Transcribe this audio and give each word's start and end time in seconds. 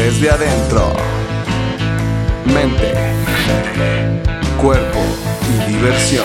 desde 0.00 0.30
adentro. 0.30 0.94
Mente, 2.46 2.94
cuerpo 4.58 4.98
y 5.46 5.72
diversión. 5.72 6.24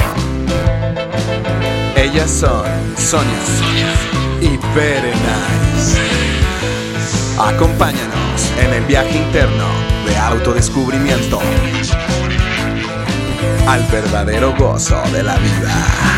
Ellas 1.98 2.32
son 2.32 2.66
Sonia 2.96 3.92
y 4.40 4.58
Berenice. 4.74 6.00
Acompáñanos 7.38 8.54
en 8.64 8.74
el 8.76 8.86
viaje 8.86 9.18
interno 9.18 9.68
de 10.08 10.18
autodescubrimiento 10.18 11.42
al 13.68 13.84
verdadero 13.92 14.56
gozo 14.58 15.02
de 15.12 15.22
la 15.22 15.36
vida. 15.36 16.16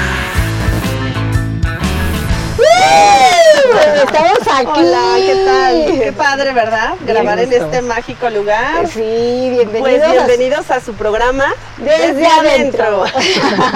Estamos 3.58 4.40
aquí. 4.54 4.80
Hola, 4.80 5.14
¿qué 5.18 5.46
tal? 5.46 6.00
Qué 6.00 6.14
padre, 6.14 6.54
¿verdad? 6.54 6.96
Grabar 7.06 7.40
en 7.40 7.52
este 7.52 7.82
mágico 7.82 8.30
lugar. 8.30 8.88
Sí, 8.88 9.50
bienvenidos. 9.52 9.82
Pues 9.82 10.12
bienvenidos 10.12 10.72
a 10.72 10.80
su 10.80 10.94
programa 10.94 11.54
Desde, 11.78 12.26
adentro. 12.28 13.06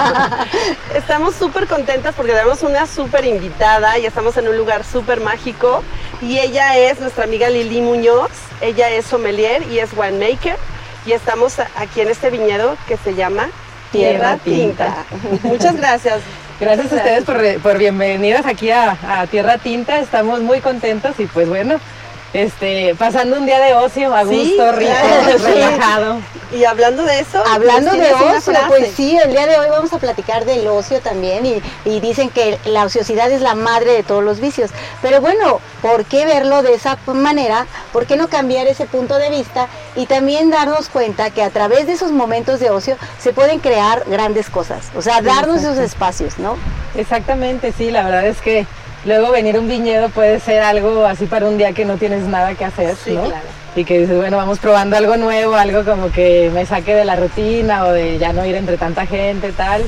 estamos 0.96 1.36
súper 1.36 1.68
contentas 1.68 2.14
porque 2.16 2.32
tenemos 2.32 2.64
una 2.64 2.86
súper 2.88 3.26
invitada 3.26 3.98
y 3.98 4.06
estamos 4.06 4.38
en 4.38 4.48
un 4.48 4.58
lugar 4.58 4.84
súper 4.84 5.20
mágico. 5.20 5.84
Y 6.22 6.40
ella 6.40 6.78
es 6.78 7.00
nuestra 7.00 7.24
amiga 7.24 7.50
Lili 7.50 7.82
Muñoz. 7.82 8.32
Ella 8.62 8.90
es 8.90 9.06
sommelier 9.06 9.64
y 9.72 9.80
es 9.80 9.90
winemaker. 9.96 10.58
Y 11.06 11.14
estamos 11.14 11.60
aquí 11.60 12.02
en 12.02 12.10
este 12.10 12.30
viñedo 12.30 12.78
que 12.88 12.98
se 12.98 13.16
llama 13.16 13.50
Tierra, 13.92 14.38
Tinta. 14.38 15.06
Muchas 15.44 15.76
gracias. 15.76 16.22
Gracias 16.62 16.94
a 16.94 16.96
ustedes 16.98 17.24
por, 17.24 17.42
por 17.64 17.80
bienvenidas 17.80 18.46
aquí 18.46 18.70
a, 18.70 18.96
a, 19.02 19.26
Tierra 19.26 19.58
Tinta. 19.58 20.00
Estamos 20.00 20.42
muy 20.42 20.60
contentos 20.60 21.20
y 21.20 21.26
pues 21.26 21.50
bueno, 21.50 21.80
este, 22.34 22.96
pasando 22.96 23.38
un 23.38 23.46
día 23.46 23.60
de 23.60 23.74
ocio 23.74 24.16
a 24.16 24.24
gusto, 24.24 24.72
rico, 24.72 24.92
relajado. 25.44 26.20
Y 26.54 26.66
hablando 26.66 27.04
de 27.04 27.20
eso, 27.20 27.42
hablando 27.46 27.92
de 27.92 28.14
ocio, 28.14 28.54
pues 28.68 28.92
sí, 28.96 29.18
el 29.18 29.32
día 29.32 29.48
de 29.48 29.58
hoy 29.58 29.70
vamos 29.70 29.94
a 29.94 30.00
platicar 30.00 30.44
del 30.44 30.68
ocio 30.68 31.00
también 31.00 31.46
y, 31.46 31.62
y, 31.86 32.02
dicen 32.02 32.30
que 32.30 32.58
la 32.66 32.84
ociosidad 32.84 33.32
es 33.32 33.42
la 33.42 33.56
madre 33.56 33.94
de 33.94 34.04
todos 34.04 34.24
los 34.24 34.42
vicios. 34.42 34.70
Pero 35.02 35.22
bueno, 35.22 35.62
¿por 35.82 36.04
qué 36.04 36.26
verlo 36.26 36.62
de 36.62 36.74
esa 36.74 36.98
manera? 37.08 37.68
¿Por 37.94 38.06
qué 38.06 38.18
no 38.18 38.28
cambiar 38.28 38.68
ese 38.68 38.86
punto 38.86 39.18
de 39.18 39.30
vista 39.30 39.68
y 39.96 40.08
también 40.08 40.50
darnos 40.50 40.90
cuenta 40.90 41.30
que 41.30 41.42
a 41.42 41.50
través 41.50 41.88
de 41.88 41.94
esos 41.94 42.12
momentos 42.12 42.60
de 42.60 42.70
ocio 42.70 42.98
se 43.18 43.32
pueden 43.32 43.60
crear 43.60 44.04
grandes 44.08 44.50
cosas? 44.50 44.88
O 44.96 45.02
sea, 45.02 45.22
darnos 45.22 45.60
esos 45.60 45.78
espacios, 45.78 46.38
¿no? 46.38 46.58
Exactamente, 46.96 47.72
sí, 47.72 47.92
la 47.92 48.04
verdad 48.04 48.28
es 48.28 48.42
que 48.42 48.68
luego 49.06 49.32
venir 49.32 49.56
a 49.56 49.60
un 49.60 49.68
viñedo 49.68 50.10
puede 50.10 50.40
ser 50.40 50.62
algo 50.62 51.06
así 51.06 51.26
para 51.26 51.48
un 51.48 51.58
día 51.58 51.74
que 51.74 51.86
no 51.86 51.98
tienes 51.98 52.24
nada 52.24 52.56
que 52.56 52.66
hacer, 52.66 52.96
sí, 52.96 53.12
¿no? 53.12 53.24
Claro. 53.24 53.61
Y 53.74 53.86
que 53.86 54.00
dices, 54.00 54.18
bueno, 54.18 54.36
vamos 54.36 54.60
probando 54.60 54.98
algo 54.98 55.16
nuevo, 55.16 55.56
algo 55.56 55.86
como 55.86 56.12
que 56.12 56.52
me 56.54 56.66
saque 56.66 56.94
de 56.94 57.06
la 57.06 57.16
rutina 57.16 57.86
o 57.86 57.92
de 57.92 58.18
ya 58.18 58.34
no 58.34 58.46
ir 58.46 58.56
entre 58.56 58.78
tanta 58.78 59.06
gente, 59.06 59.54
tal. 59.54 59.86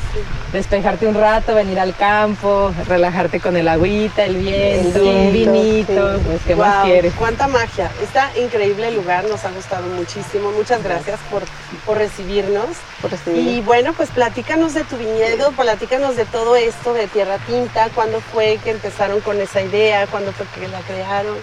Despejarte 0.54 1.06
un 1.06 1.16
rato, 1.16 1.54
venir 1.54 1.80
al 1.80 1.94
campo, 1.94 2.72
relajarte 2.88 3.42
con 3.42 3.58
el 3.58 3.68
agüita, 3.68 4.24
el 4.24 4.38
viento, 4.38 5.00
el 5.00 5.04
viento 5.04 5.20
un 5.20 5.34
vinito, 5.34 6.18
sí. 6.18 6.24
pues 6.26 6.42
qué 6.48 6.56
wow, 6.56 6.66
más 6.66 6.86
quieres. 6.86 7.14
Cuánta 7.16 7.48
magia. 7.48 7.92
Está 8.02 8.32
increíble 8.40 8.88
el 8.88 8.96
lugar, 8.96 9.26
nos 9.26 9.44
ha 9.44 9.52
gustado 9.52 9.86
muchísimo. 9.88 10.52
Muchas 10.52 10.82
gracias 10.82 11.20
por, 11.30 11.44
por 11.86 11.98
recibirnos. 11.98 12.78
Por 13.02 13.12
recibirnos. 13.12 13.54
Y 13.54 13.62
bueno, 13.62 13.92
pues 13.92 14.12
platícanos 14.12 14.74
de 14.74 14.86
tu 14.86 14.96
viñedo, 14.96 15.52
platícanos 15.52 16.16
de 16.16 16.24
todo 16.24 16.56
esto 16.56 16.94
de 16.94 17.08
Tierra 17.08 17.38
Tinta, 17.40 17.90
cuándo 17.94 18.22
fue 18.22 18.60
que 18.64 18.72
empezaron 18.72 19.20
con 19.20 19.42
esa 19.42 19.62
idea, 19.62 20.08
cuándo 20.08 20.32
fue 20.32 20.46
que 20.56 20.70
la 20.70 20.80
crearon. 20.80 21.36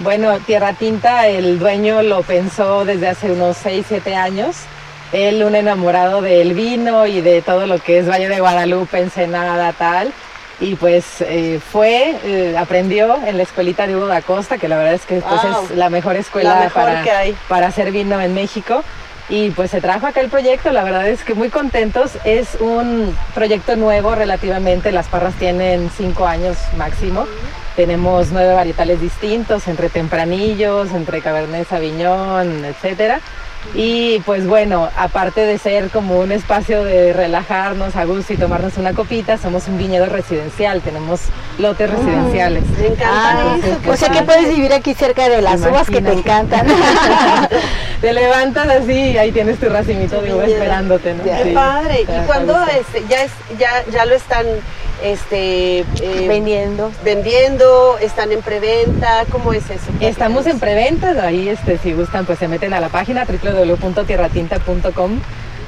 Bueno, 0.00 0.38
Tierra 0.40 0.72
Tinta, 0.72 1.26
el 1.28 1.58
dueño 1.58 2.02
lo 2.02 2.22
pensó 2.22 2.84
desde 2.84 3.08
hace 3.08 3.32
unos 3.32 3.56
6, 3.58 3.86
7 3.88 4.14
años. 4.14 4.56
Él, 5.12 5.42
un 5.42 5.54
enamorado 5.54 6.22
del 6.22 6.54
vino 6.54 7.06
y 7.06 7.20
de 7.20 7.42
todo 7.42 7.66
lo 7.66 7.78
que 7.78 7.98
es 7.98 8.08
Valle 8.08 8.28
de 8.28 8.40
Guadalupe, 8.40 8.98
Ensenada, 9.00 9.72
tal. 9.72 10.12
Y 10.60 10.74
pues 10.74 11.20
eh, 11.20 11.58
fue, 11.72 12.16
eh, 12.22 12.54
aprendió 12.56 13.16
en 13.26 13.38
la 13.38 13.42
escuelita 13.42 13.86
de 13.86 13.96
Hugo 13.96 14.06
da 14.06 14.20
Costa, 14.20 14.58
que 14.58 14.68
la 14.68 14.76
verdad 14.76 14.94
es 14.94 15.06
que 15.06 15.20
pues, 15.20 15.42
wow. 15.42 15.64
es 15.64 15.70
la 15.76 15.88
mejor 15.88 16.16
escuela 16.16 16.54
la 16.54 16.60
mejor 16.64 16.84
para, 16.84 17.02
que 17.02 17.10
hay. 17.10 17.36
para 17.48 17.68
hacer 17.68 17.90
vino 17.90 18.20
en 18.20 18.34
México. 18.34 18.84
Y 19.30 19.50
pues 19.50 19.70
se 19.70 19.80
trajo 19.80 20.08
acá 20.08 20.20
el 20.20 20.28
proyecto, 20.28 20.72
la 20.72 20.82
verdad 20.82 21.06
es 21.08 21.22
que 21.22 21.34
muy 21.34 21.50
contentos. 21.50 22.18
Es 22.24 22.56
un 22.60 23.16
proyecto 23.32 23.76
nuevo 23.76 24.16
relativamente, 24.16 24.90
las 24.90 25.06
parras 25.06 25.34
tienen 25.34 25.88
cinco 25.96 26.26
años 26.26 26.58
máximo. 26.76 27.26
Tenemos 27.76 28.32
nueve 28.32 28.52
varietales 28.54 29.00
distintos, 29.00 29.68
entre 29.68 29.88
tempranillos, 29.88 30.90
entre 30.90 31.22
cabernet 31.22 31.68
sauvignon, 31.68 32.64
etcétera. 32.64 33.20
Y 33.74 34.18
pues 34.20 34.46
bueno, 34.46 34.88
aparte 34.96 35.42
de 35.42 35.56
ser 35.58 35.90
como 35.90 36.18
un 36.18 36.32
espacio 36.32 36.82
de 36.82 37.12
relajarnos 37.12 37.94
a 37.94 38.04
gusto 38.04 38.32
y 38.32 38.36
tomarnos 38.36 38.76
una 38.78 38.94
copita, 38.94 39.38
somos 39.38 39.68
un 39.68 39.78
viñedo 39.78 40.06
residencial, 40.06 40.80
tenemos 40.80 41.20
lotes 41.58 41.88
residenciales. 41.90 42.64
Me 42.78 42.86
encanta 42.88 43.08
Ah, 43.12 43.56
eso. 43.62 43.90
o 43.92 43.96
sea 43.96 44.08
que 44.08 44.22
puedes 44.22 44.48
vivir 44.54 44.72
aquí 44.72 44.94
cerca 44.94 45.28
de 45.28 45.40
las 45.42 45.60
uvas 45.60 45.88
que 45.88 46.00
te 46.00 46.12
encantan. 46.12 46.66
Te 48.00 48.14
levantas 48.14 48.66
así 48.66 48.92
y 49.10 49.18
ahí 49.18 49.30
tienes 49.30 49.58
tu 49.60 49.68
racimito 49.68 50.22
de 50.22 50.32
uva 50.34 50.46
esperándote, 50.46 51.12
¿no? 51.12 51.22
Qué 51.22 51.44
Sí, 51.44 51.50
padre. 51.52 52.06
¿Y 52.08 52.78
este, 52.80 53.04
ya, 53.10 53.22
es, 53.24 53.30
ya, 53.58 53.68
ya 53.92 54.06
lo 54.06 54.14
están 54.14 54.46
este, 55.02 55.80
eh, 55.80 56.26
Vendiendo. 56.28 56.90
vendiendo? 57.04 57.98
¿Están 57.98 58.32
en 58.32 58.42
preventa? 58.42 59.24
¿Cómo 59.30 59.52
es 59.52 59.68
eso? 59.70 59.90
Estamos 60.00 60.46
en 60.46 60.58
preventa, 60.58 61.10
ahí 61.24 61.48
este, 61.48 61.78
si 61.78 61.92
gustan 61.92 62.26
pues 62.26 62.38
se 62.38 62.48
meten 62.48 62.72
a 62.74 62.80
la 62.80 62.88
página 62.88 63.24
www.tierratinta.com 63.24 65.20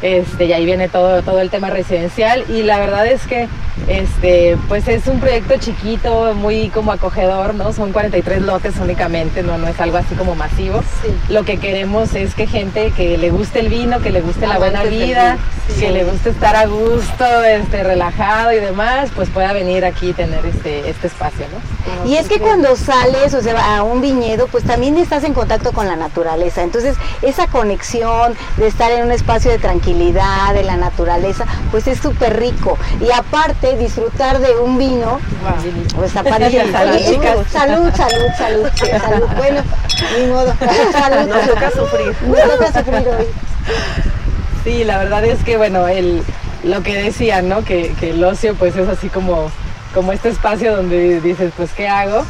este, 0.02 0.46
y 0.46 0.52
ahí 0.52 0.64
viene 0.64 0.88
todo, 0.88 1.22
todo 1.22 1.40
el 1.40 1.50
tema 1.50 1.70
residencial 1.70 2.44
y 2.48 2.62
la 2.62 2.78
verdad 2.78 3.06
es 3.06 3.26
que 3.26 3.48
este, 3.88 4.56
pues 4.68 4.86
es 4.88 5.06
un 5.06 5.18
proyecto 5.20 5.56
chiquito, 5.58 6.34
muy 6.34 6.68
como 6.68 6.92
acogedor, 6.92 7.54
¿no? 7.54 7.72
Son 7.72 7.92
43 7.92 8.42
lotes 8.42 8.76
únicamente, 8.78 9.42
no, 9.42 9.58
no 9.58 9.66
es 9.66 9.80
algo 9.80 9.96
así 9.96 10.14
como 10.14 10.34
masivo. 10.34 10.82
Sí. 11.02 11.08
Lo 11.28 11.44
que 11.44 11.58
queremos 11.58 12.14
es 12.14 12.34
que 12.34 12.46
gente 12.46 12.92
que 12.96 13.18
le 13.18 13.30
guste 13.30 13.60
el 13.60 13.68
vino, 13.68 14.00
que 14.00 14.10
le 14.10 14.20
guste 14.20 14.46
la 14.46 14.58
buena 14.58 14.84
vida, 14.84 15.38
sí. 15.68 15.80
que 15.80 15.90
le 15.90 16.04
guste 16.04 16.30
estar 16.30 16.54
a 16.54 16.66
gusto, 16.66 17.44
este, 17.44 17.82
relajado 17.82 18.52
y 18.52 18.56
demás, 18.56 19.10
pues 19.14 19.28
pueda 19.30 19.52
venir 19.52 19.84
aquí 19.84 20.10
y 20.10 20.12
tener 20.12 20.44
este, 20.46 20.88
este 20.88 21.06
espacio, 21.06 21.46
¿no? 21.52 22.08
Y 22.08 22.16
es 22.16 22.28
que 22.28 22.38
cuando 22.38 22.76
sales, 22.76 23.34
o 23.34 23.40
sea, 23.40 23.76
a 23.76 23.82
un 23.82 24.00
viñedo, 24.00 24.46
pues 24.48 24.64
también 24.64 24.96
estás 24.98 25.24
en 25.24 25.34
contacto 25.34 25.72
con 25.72 25.86
la 25.86 25.96
naturaleza. 25.96 26.62
Entonces, 26.62 26.96
esa 27.22 27.46
conexión 27.46 28.34
de 28.56 28.66
estar 28.66 28.90
en 28.90 29.04
un 29.04 29.12
espacio 29.12 29.50
de 29.50 29.58
tranquilidad, 29.58 29.91
de 29.94 30.62
la 30.64 30.76
naturaleza, 30.76 31.44
pues 31.70 31.86
es 31.86 31.98
súper 31.98 32.38
rico. 32.38 32.78
Y 33.00 33.10
aparte, 33.12 33.76
disfrutar 33.76 34.38
de 34.40 34.56
un 34.56 34.78
vino, 34.78 35.20
pues 35.94 36.08
está 36.08 36.22
padrísimo. 36.22 36.64
Salud, 36.72 36.94
Oye, 36.94 37.04
chicas. 37.04 37.36
salud, 37.50 37.90
salud, 37.94 38.28
salud, 38.36 38.68
sí, 38.74 38.86
salud. 38.98 39.28
Bueno, 39.36 39.62
ni 40.18 40.26
modo. 40.26 40.54
Salud. 40.92 41.28
Nos 41.28 41.46
toca 41.46 41.70
sufrir. 41.70 42.16
Nos 42.26 42.40
toca 42.40 42.66
sufrir 42.66 43.08
hoy. 43.08 43.26
Sí, 44.64 44.84
la 44.84 44.98
verdad 44.98 45.24
es 45.24 45.42
que, 45.44 45.56
bueno, 45.56 45.88
el, 45.88 46.22
lo 46.64 46.82
que 46.82 46.94
decían, 47.02 47.48
¿no? 47.48 47.64
Que, 47.64 47.94
que 48.00 48.10
el 48.10 48.22
ocio, 48.24 48.54
pues 48.54 48.76
es 48.76 48.88
así 48.88 49.08
como, 49.08 49.50
como 49.94 50.12
este 50.12 50.28
espacio 50.28 50.76
donde 50.76 51.20
dices, 51.20 51.52
pues, 51.56 51.70
¿qué 51.72 51.88
hago? 51.88 52.24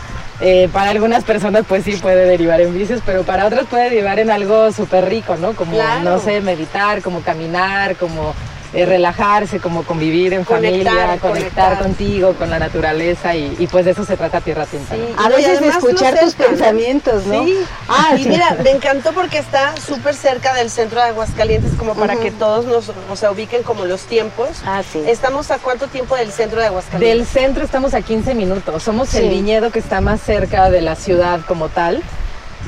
Eh, 0.44 0.69
para 0.72 0.91
algunas 0.91 1.22
personas, 1.22 1.64
pues 1.69 1.84
sí 1.84 1.92
puede 1.92 2.26
derivar 2.26 2.60
en 2.60 2.75
vicios, 2.76 3.00
pero 3.06 3.22
para 3.22 3.47
otras 3.47 3.66
puede 3.66 3.84
derivar 3.84 4.19
en 4.19 4.28
algo 4.28 4.72
súper 4.72 5.08
rico, 5.08 5.36
¿no? 5.36 5.53
Como, 5.54 5.70
Claro. 5.72 6.03
no 6.03 6.19
sé, 6.19 6.41
meditar, 6.41 7.00
como 7.00 7.20
caminar, 7.20 7.94
como 7.94 8.34
eh, 8.75 8.87
relajarse, 8.87 9.60
como 9.60 9.83
convivir 9.84 10.33
en 10.33 10.44
Conectar, 10.44 10.71
familia, 10.94 11.19
conectar, 11.21 11.31
conectar. 11.31 11.78
contigo, 11.78 12.33
con 12.34 12.49
la 12.50 12.59
naturaleza, 12.59 13.34
y, 13.34 13.55
y 13.59 13.66
pues 13.66 13.84
de 13.84 13.91
eso 13.93 14.05
se 14.05 14.16
trata 14.16 14.41
Tierra 14.41 14.65
Tinta. 14.66 14.96
¿no? 14.96 15.06
Sí. 15.06 15.12
A 15.19 15.29
veces 15.29 15.61
escuchar 15.62 16.19
tus 16.19 16.35
pensamientos, 16.35 17.26
¿no? 17.26 17.44
Sí. 17.44 17.58
Ah, 17.88 18.14
y 18.17 18.23
sí. 18.23 18.29
mira, 18.29 18.56
me 18.62 18.70
encantó 18.70 19.12
porque 19.12 19.38
está 19.38 19.75
súper 19.76 20.14
cerca 20.14 20.55
del 20.55 20.70
centro 20.70 21.00
de 21.00 21.08
Aguascalientes, 21.08 21.73
como 21.79 21.94
para 21.94 22.17
que 22.17 22.31
todos 22.31 22.64
nos, 22.64 22.91
o 23.11 23.17
sea, 23.17 23.31
ubiquen 23.31 23.62
como 23.62 23.85
los 23.85 24.02
tiempos. 24.02 24.49
Ah, 24.64 24.82
sí. 24.91 25.02
¿Estamos 25.06 25.50
a 25.50 25.58
cuánto 25.58 25.87
tiempo 25.88 26.17
del 26.17 26.32
centro 26.32 26.56
de 26.58 26.64
Del 26.64 26.70
Aguascalientes? 26.70 27.29
centro 27.29 27.64
estamos 27.64 27.94
a 27.94 28.00
15 28.02 28.35
minutos. 28.35 28.82
Somos 28.82 29.08
Sí. 29.11 29.19
el 29.19 29.29
viñedo 29.29 29.70
que 29.70 29.79
está 29.81 30.00
más 30.00 30.20
cerca 30.23 30.70
de 30.70 30.81
la 30.81 30.94
ciudad 30.94 31.41
como 31.46 31.69
tal. 31.69 32.02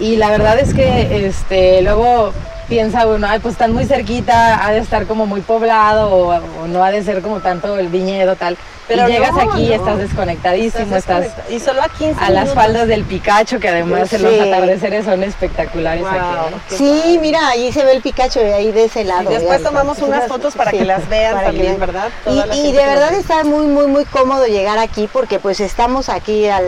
Y 0.00 0.16
la 0.16 0.28
verdad 0.30 0.58
es 0.58 0.74
que 0.74 1.26
este, 1.26 1.82
luego 1.82 2.32
piensa 2.68 3.06
uno, 3.06 3.26
ay, 3.28 3.38
pues 3.40 3.52
están 3.52 3.72
muy 3.72 3.84
cerquita, 3.84 4.64
ha 4.66 4.72
de 4.72 4.78
estar 4.78 5.06
como 5.06 5.26
muy 5.26 5.40
poblado 5.42 6.10
o, 6.10 6.34
o 6.62 6.66
no 6.66 6.82
ha 6.82 6.90
de 6.90 7.02
ser 7.04 7.20
como 7.22 7.40
tanto 7.40 7.78
el 7.78 7.88
viñedo 7.88 8.36
tal. 8.36 8.56
Pero 8.88 9.08
y 9.08 9.12
llegas 9.12 9.32
no, 9.32 9.40
aquí 9.52 9.64
y 9.64 9.68
no. 9.68 9.74
estás 9.76 9.96
desconectadísimo, 9.98 10.94
estás, 10.96 11.20
desconectado. 11.22 11.54
Y 11.56 11.60
solo 11.60 11.82
a 11.82 11.88
15 11.88 12.22
a 12.22 12.30
las 12.30 12.52
faldas 12.52 12.86
del 12.86 13.04
Picacho, 13.04 13.58
que 13.58 13.68
además 13.68 14.12
en 14.12 14.18
Sí. 14.20 14.24
los 14.26 14.40
atardeceres 14.46 15.04
son 15.06 15.22
espectaculares 15.22 16.02
Wow, 16.02 16.10
aquí. 16.10 16.76
Sí, 16.76 17.00
padre. 17.02 17.18
mira, 17.20 17.48
ahí 17.48 17.72
se 17.72 17.82
ve 17.84 17.92
el 17.92 18.02
Picacho 18.02 18.40
ahí 18.40 18.72
de 18.72 18.84
ese 18.84 19.04
lado. 19.04 19.30
Y 19.30 19.34
después 19.34 19.62
ya. 19.62 19.68
tomamos 19.68 19.98
unas 20.00 20.26
fotos 20.28 20.54
para 20.54 20.70
que 20.70 20.84
las 20.84 21.08
vean 21.08 21.32
para 21.34 21.46
también, 21.46 21.74
que- 21.74 21.80
¿verdad? 21.80 22.08
Y, 22.26 22.40
Toda 22.40 22.56
y 22.56 22.72
de 22.72 22.84
verdad 22.86 23.10
ve. 23.12 23.18
está 23.20 23.42
muy, 23.44 23.66
muy, 23.66 23.86
muy 23.86 24.04
cómodo 24.04 24.44
llegar 24.46 24.78
aquí 24.78 25.08
porque 25.10 25.38
pues 25.38 25.60
estamos 25.60 26.10
aquí 26.10 26.46
al 26.48 26.64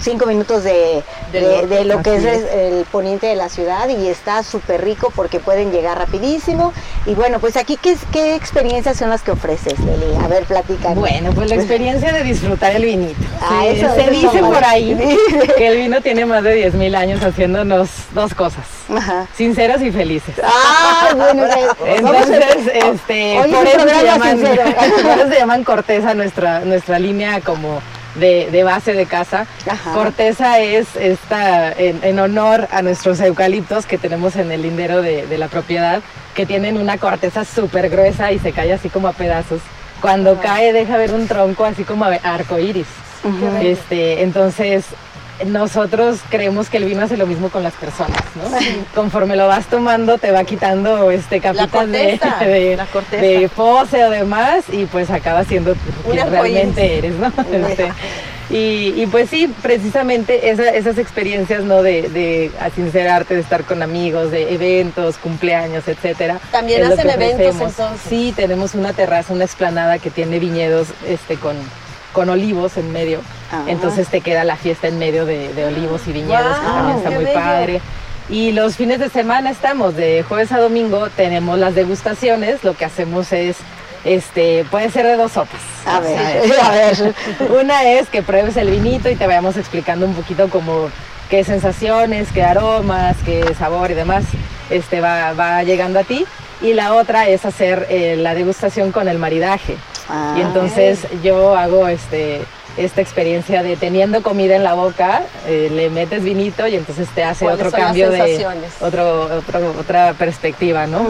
cinco 0.00 0.26
minutos 0.26 0.64
de, 0.64 1.02
de, 1.32 1.84
lo 1.84 2.02
que 2.02 2.16
es, 2.16 2.24
el 2.24 2.84
poniente 2.86 3.26
de 3.26 3.36
la 3.36 3.48
ciudad 3.48 3.88
y 3.88 4.08
está 4.08 4.42
súper 4.42 4.84
rico 4.84 5.12
porque 5.14 5.40
pueden 5.40 5.70
llegar 5.70 5.98
rapidísimo. 5.98 6.72
Y 7.06 7.14
bueno, 7.14 7.38
pues 7.38 7.56
aquí, 7.56 7.76
¿qué, 7.76 7.96
qué 8.12 8.34
experiencias 8.34 8.96
son 8.96 9.10
las 9.10 9.22
que 9.22 9.30
ofreces, 9.30 9.78
Leli? 9.80 10.14
A 10.22 10.28
ver, 10.28 10.44
platica. 10.44 10.90
Bueno, 10.90 11.32
pues 11.32 11.48
la 11.48 11.56
experiencia 11.56 12.12
de 12.12 12.22
disfrutar 12.22 12.74
el 12.74 12.84
vinito. 12.84 13.20
Ah, 13.40 13.66
eso, 13.66 13.94
se 13.94 14.10
dice 14.10 14.40
por 14.40 14.62
ahí 14.62 14.96
que 15.56 15.68
el 15.68 15.76
vino 15.78 16.00
tiene 16.00 16.26
más 16.26 16.42
de 16.42 16.54
10 16.54 16.74
mil 16.74 16.94
años 16.94 17.22
haciéndonos 17.22 17.88
dos 18.12 18.34
cosas. 18.34 18.66
Sinceros 19.34 19.80
y 19.80 19.90
felices. 19.90 20.34
Ah, 20.42 21.10
bueno, 21.14 21.44
entonces, 21.86 22.44
este, 22.74 23.40
por, 23.50 23.66
eso 23.66 23.88
se 23.88 24.04
llaman, 24.04 24.38
por 24.38 25.18
eso 25.18 25.28
se 25.28 25.38
llaman 25.38 25.64
corteza 25.64 26.14
nuestra, 26.14 26.60
nuestra 26.60 26.98
línea 26.98 27.40
como 27.40 27.80
de, 28.14 28.62
base 28.64 28.94
de 28.94 29.06
casa. 29.06 29.46
Corteza 29.92 30.60
es 30.60 30.96
esta 30.96 31.72
en, 31.72 32.18
honor 32.18 32.68
a 32.70 32.82
nuestros 32.82 33.20
eucaliptos 33.20 33.86
que 33.86 33.98
tenemos 33.98 34.36
en 34.36 34.50
el 34.50 34.62
lindero 34.62 35.02
de, 35.02 35.38
la 35.38 35.48
propiedad, 35.48 36.02
que 36.34 36.46
tienen 36.46 36.76
una 36.76 36.98
corteza 36.98 37.44
súper 37.44 37.88
gruesa 37.90 38.32
y 38.32 38.38
se 38.38 38.52
cae 38.52 38.72
así 38.72 38.88
como 38.88 39.08
a 39.08 39.12
pedazos. 39.12 39.60
Cuando 40.00 40.40
cae 40.40 40.72
deja 40.72 40.96
ver 40.96 41.12
un 41.12 41.26
tronco 41.26 41.64
así 41.64 41.84
como 41.84 42.04
arco 42.04 42.58
iris. 42.58 42.86
este, 43.62 44.22
entonces 44.22 44.84
nosotros 45.46 46.20
creemos 46.30 46.68
que 46.68 46.78
el 46.78 46.84
vino 46.84 47.02
hace 47.02 47.16
lo 47.16 47.26
mismo 47.26 47.48
con 47.48 47.62
las 47.62 47.74
personas, 47.74 48.22
¿no? 48.34 48.44
Conforme 48.94 49.36
lo 49.36 49.46
vas 49.46 49.66
tomando 49.66 50.18
te 50.18 50.30
va 50.30 50.44
quitando 50.44 51.10
este 51.10 51.40
capital 51.40 51.92
de, 51.92 52.18
de, 52.40 53.16
de, 53.18 53.48
pose 53.48 54.04
o 54.04 54.10
demás 54.10 54.64
y 54.72 54.86
pues 54.86 55.10
acaba 55.10 55.44
siendo 55.44 55.74
quien 56.10 56.30
realmente 56.30 56.98
eres, 56.98 57.14
¿no? 57.14 57.32
Este, 57.68 57.92
y, 58.50 59.06
pues 59.08 59.28
sí, 59.28 59.52
precisamente 59.62 60.48
esas 60.50 60.96
experiencias, 60.96 61.64
¿no? 61.64 61.82
De, 61.82 62.08
de 62.08 62.50
sincerarte, 62.74 63.34
de 63.34 63.40
estar 63.40 63.64
con 63.64 63.82
amigos, 63.82 64.30
de 64.30 64.54
eventos, 64.54 65.18
cumpleaños, 65.18 65.86
etcétera. 65.86 66.40
También 66.50 66.82
hacen 66.84 67.10
eventos 67.10 67.60
entonces. 67.60 68.00
Sí, 68.08 68.32
tenemos 68.34 68.74
una 68.74 68.94
terraza, 68.94 69.34
una 69.34 69.44
explanada 69.44 69.98
que 69.98 70.10
tiene 70.10 70.38
viñedos 70.38 70.88
este 71.06 71.36
con 71.36 71.56
con 72.12 72.28
olivos 72.28 72.76
en 72.76 72.92
medio. 72.92 73.20
Ah. 73.52 73.64
Entonces 73.66 74.08
te 74.08 74.20
queda 74.20 74.44
la 74.44 74.56
fiesta 74.56 74.88
en 74.88 74.98
medio 74.98 75.26
de, 75.26 75.64
olivos 75.64 76.02
y 76.06 76.12
viñedos, 76.12 76.58
que 76.58 76.66
también 76.66 76.98
está 76.98 77.10
muy 77.10 77.26
padre. 77.26 77.80
Y 78.28 78.52
los 78.52 78.76
fines 78.76 78.98
de 78.98 79.08
semana 79.08 79.50
estamos, 79.50 79.96
de 79.96 80.22
jueves 80.22 80.52
a 80.52 80.58
domingo, 80.58 81.08
tenemos 81.10 81.58
las 81.58 81.74
degustaciones. 81.74 82.62
Lo 82.62 82.74
que 82.74 82.84
hacemos 82.84 83.32
es, 83.32 83.56
este, 84.04 84.66
puede 84.70 84.90
ser 84.90 85.06
de 85.06 85.16
dos 85.16 85.32
sopas. 85.32 85.62
A 85.86 86.00
ver, 86.00 86.52
a 86.62 86.70
ver. 86.70 87.14
Una 87.58 87.84
es 87.84 88.08
que 88.08 88.22
pruebes 88.22 88.56
el 88.56 88.70
vinito 88.70 89.08
y 89.08 89.16
te 89.16 89.26
vayamos 89.26 89.56
explicando 89.56 90.04
un 90.04 90.14
poquito 90.14 90.48
como 90.50 90.90
qué 91.30 91.42
sensaciones, 91.42 92.28
qué 92.32 92.42
aromas, 92.42 93.16
qué 93.24 93.54
sabor 93.58 93.90
y 93.90 93.94
demás 93.94 94.24
este, 94.70 95.00
va, 95.00 95.32
va 95.32 95.62
llegando 95.62 95.98
a 95.98 96.04
ti. 96.04 96.24
Y 96.60 96.74
la 96.74 96.94
otra 96.94 97.28
es 97.28 97.44
hacer 97.44 97.86
eh, 97.88 98.16
la 98.16 98.34
degustación 98.34 98.92
con 98.92 99.08
el 99.08 99.18
maridaje. 99.18 99.76
Ah. 100.10 100.36
y 100.38 100.40
entonces 100.40 101.06
yo 101.22 101.54
hago 101.54 101.86
este 101.86 102.40
esta 102.78 103.00
experiencia 103.00 103.62
de 103.62 103.76
teniendo 103.76 104.22
comida 104.22 104.54
en 104.54 104.62
la 104.62 104.74
boca, 104.74 105.22
eh, 105.46 105.68
le 105.70 105.90
metes 105.90 106.22
vinito 106.22 106.66
y 106.66 106.76
entonces 106.76 107.08
te 107.08 107.24
hace 107.24 107.46
otro 107.48 107.72
cambio 107.72 108.10
de 108.10 108.46
otro, 108.80 109.42
otra 109.78 110.14
perspectiva, 110.14 110.86
¿no? 110.86 111.00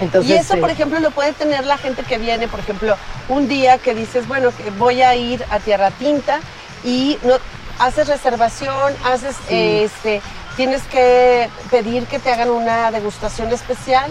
entonces, 0.00 0.30
y 0.30 0.34
eso, 0.34 0.58
por 0.58 0.70
ejemplo, 0.70 0.98
lo 0.98 1.10
puede 1.12 1.32
tener 1.32 1.64
la 1.66 1.78
gente 1.78 2.02
que 2.02 2.18
viene, 2.18 2.48
por 2.48 2.60
ejemplo, 2.60 2.96
un 3.28 3.48
día 3.48 3.78
que 3.78 3.94
dices, 3.94 4.26
bueno, 4.26 4.50
voy 4.78 5.02
a 5.02 5.14
ir 5.14 5.44
a 5.50 5.60
Tierra 5.60 5.90
Tinta 5.92 6.40
y 6.84 7.16
no 7.22 7.34
haces 7.78 8.08
reservación, 8.08 8.92
haces 9.04 9.36
este, 9.48 10.20
tienes 10.56 10.82
que 10.82 11.48
pedir 11.70 12.06
que 12.06 12.18
te 12.18 12.32
hagan 12.32 12.50
una 12.50 12.90
degustación 12.90 13.52
especial 13.52 14.10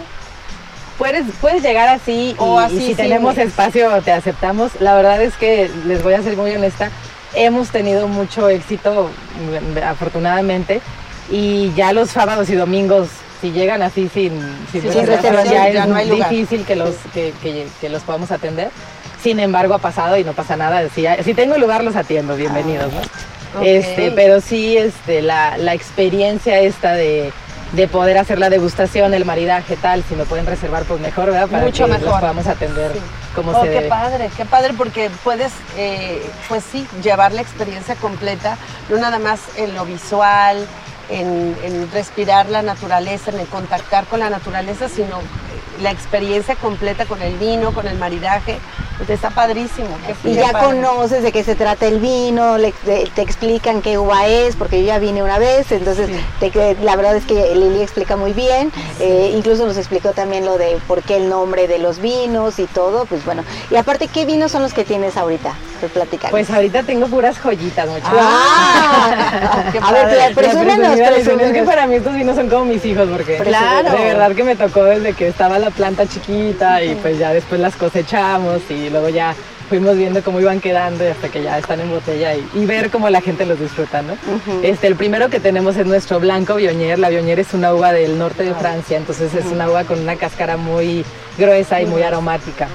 puedes, 0.97 1.25
puedes 1.39 1.63
llegar 1.63 1.87
así 1.89 2.35
y, 2.71 2.79
si 2.79 2.95
tenemos 2.95 3.37
espacio 3.37 4.01
te 4.01 4.11
aceptamos. 4.11 4.71
La 4.79 4.95
verdad 4.95 5.21
es 5.21 5.35
que 5.35 5.69
les 5.85 6.03
voy 6.03 6.13
a 6.13 6.21
ser 6.21 6.35
muy 6.35 6.51
honesta, 6.51 6.91
hemos 7.33 7.69
tenido 7.69 8.07
mucho 8.07 8.49
éxito 8.49 9.09
afortunadamente 9.85 10.81
y 11.29 11.71
ya 11.75 11.93
los 11.93 12.09
sábados 12.09 12.49
y 12.49 12.55
domingos 12.55 13.09
si 13.41 13.51
llegan 13.51 13.83
así 13.83 14.09
sin, 14.11 14.31
sin, 14.71 14.81
ya 14.81 15.67
es 15.67 16.09
difícil 16.09 16.65
que 16.65 16.75
los, 16.75 16.95
que, 17.13 17.33
que, 17.79 17.89
los 17.89 18.01
podamos 18.01 18.31
atender. 18.31 18.69
Sin 19.21 19.39
embargo, 19.39 19.75
ha 19.75 19.79
pasado 19.79 20.17
y 20.17 20.23
no 20.23 20.33
pasa 20.33 20.55
nada. 20.55 20.89
Si, 20.89 21.05
si 21.23 21.33
tengo 21.35 21.57
lugar, 21.57 21.83
los 21.83 21.95
atiendo, 21.95 22.35
bienvenidos. 22.35 22.91
Este, 23.61 24.11
pero 24.11 24.41
sí, 24.41 24.77
este, 24.77 25.21
la, 25.21 25.57
la 25.57 25.73
experiencia 25.73 26.59
esta 26.59 26.93
de, 26.93 27.31
de 27.73 27.87
poder 27.87 28.17
hacer 28.17 28.39
la 28.39 28.49
degustación, 28.49 29.13
el 29.13 29.25
maridaje, 29.25 29.75
tal, 29.75 30.03
si 30.03 30.15
me 30.15 30.25
pueden 30.25 30.45
reservar, 30.45 30.83
pues 30.83 31.01
mejor, 31.01 31.25
¿verdad? 31.31 31.47
Para 31.49 31.63
Mucho 31.65 31.85
que 31.85 31.91
mejor. 31.91 32.07
los 32.09 32.19
podamos 32.19 32.47
atender 32.47 32.91
como 33.35 33.51
oh, 33.51 33.63
se 33.63 33.69
qué 33.69 33.81
padre, 33.81 34.29
qué 34.35 34.45
padre, 34.45 34.73
porque 34.73 35.11
puedes, 35.23 35.51
eh, 35.77 36.25
pues 36.47 36.63
sí, 36.71 36.87
llevar 37.03 37.33
la 37.33 37.41
experiencia 37.41 37.95
completa, 37.95 38.57
no 38.89 38.97
nada 38.97 39.19
más 39.19 39.41
en 39.57 39.75
lo 39.75 39.85
visual, 39.85 40.65
en, 41.09 41.55
en 41.63 41.91
respirar 41.91 42.49
la 42.49 42.61
naturaleza, 42.61 43.31
en 43.31 43.39
el 43.39 43.47
contactar 43.47 44.05
con 44.05 44.19
la 44.19 44.29
naturaleza, 44.29 44.89
sino 44.89 45.19
la 45.81 45.91
experiencia 45.91 46.55
completa 46.55 47.05
con 47.05 47.21
el 47.21 47.35
vino, 47.37 47.73
con 47.73 47.87
el 47.87 47.97
maridaje, 47.97 48.57
pues 48.97 49.09
está 49.09 49.29
padrísimo. 49.29 49.89
y 50.23 50.33
ya 50.33 50.53
conoces 50.53 51.23
de 51.23 51.31
qué 51.31 51.43
se 51.43 51.55
trata 51.55 51.85
el 51.85 51.99
vino, 51.99 52.57
te, 52.83 53.21
explican 53.21 53.81
qué 53.81 53.97
uva 53.97 54.27
es, 54.27 54.55
porque 54.55 54.81
yo 54.81 54.87
ya 54.87 54.99
vine 54.99 55.23
una 55.23 55.37
vez, 55.37 55.71
entonces 55.71 56.09
la 56.81 56.95
verdad 56.95 57.15
es 57.15 57.25
que 57.25 57.55
Lili 57.55 57.81
explica 57.81 58.15
muy 58.15 58.33
bien, 58.33 58.71
eh, 58.99 59.33
incluso 59.35 59.65
nos 59.65 59.77
explicó 59.77 60.13
también 60.13 60.45
lo 60.45 60.57
de 60.57 60.77
por 60.87 61.03
qué 61.03 61.17
el 61.17 61.29
nombre 61.29 61.67
de 61.67 61.79
los 61.79 61.99
vinos 61.99 62.59
y 62.59 62.65
todo, 62.65 63.05
pues 63.05 63.23
bueno. 63.25 63.43
Y 63.69 63.75
aparte, 63.75 64.07
¿qué 64.07 64.25
vinos 64.25 64.51
son 64.51 64.63
los 64.63 64.73
que 64.73 64.83
tienes 64.83 65.17
ahorita? 65.17 65.53
Pues 65.79 65.91
platicar. 65.91 66.31
Pues 66.31 66.49
ahorita 66.49 66.83
tengo 66.83 67.07
puras 67.07 67.37
joyitas, 67.39 67.87
muchachos. 67.87 68.19
Ah, 68.19 69.71
a 69.81 69.91
ver, 69.91 70.33
presúmenos, 70.33 70.97
Es 70.97 71.51
que 71.51 71.63
para 71.63 71.87
mí 71.87 71.95
estos 71.95 72.15
vinos 72.15 72.35
son 72.35 72.49
como 72.49 72.65
mis 72.65 72.83
hijos, 72.85 73.07
porque 73.09 73.37
claro. 73.37 73.91
de 73.91 74.03
verdad 74.03 74.31
que 74.31 74.43
me 74.43 74.55
tocó 74.55 74.83
desde 74.83 75.13
que 75.13 75.27
estaba 75.27 75.59
la 75.59 75.69
planta 75.69 76.07
chiquita 76.07 76.83
y 76.83 76.95
pues 76.95 77.19
ya 77.19 77.33
después 77.33 77.61
las 77.61 77.75
cosechamos 77.75 78.61
y 78.69 78.89
luego 78.89 79.09
ya 79.09 79.35
fuimos 79.69 79.97
viendo 79.97 80.23
cómo 80.23 80.39
iban 80.39 80.61
quedando 80.61 81.03
y 81.03 81.07
hasta 81.07 81.29
que 81.29 81.43
ya 81.43 81.57
están 81.57 81.79
en 81.81 81.89
botella 81.89 82.33
y, 82.35 82.65
ver 82.65 82.89
cómo 82.89 83.09
la 83.09 83.21
gente 83.21 83.45
los 83.45 83.59
disfruta, 83.59 84.01
¿no? 84.01 84.13
este, 84.63 84.87
el 84.87 84.95
primero 84.95 85.29
que 85.29 85.39
tenemos 85.39 85.75
es 85.77 85.85
nuestro 85.85 86.19
blanco 86.19 86.55
Bionier. 86.55 86.99
La 86.99 87.09
Bionier 87.09 87.39
es 87.39 87.53
una 87.53 87.73
uva 87.73 87.91
del 87.91 88.17
norte 88.17 88.43
de 88.43 88.53
Francia, 88.53 88.97
entonces 88.97 89.33
es 89.33 89.45
una 89.45 89.69
uva 89.69 89.83
con 89.83 89.99
una 89.99 90.15
cáscara 90.15 90.57
muy 90.57 91.05
gruesa 91.37 91.81
y 91.81 91.85
muy 91.85 92.01
aromática. 92.03 92.67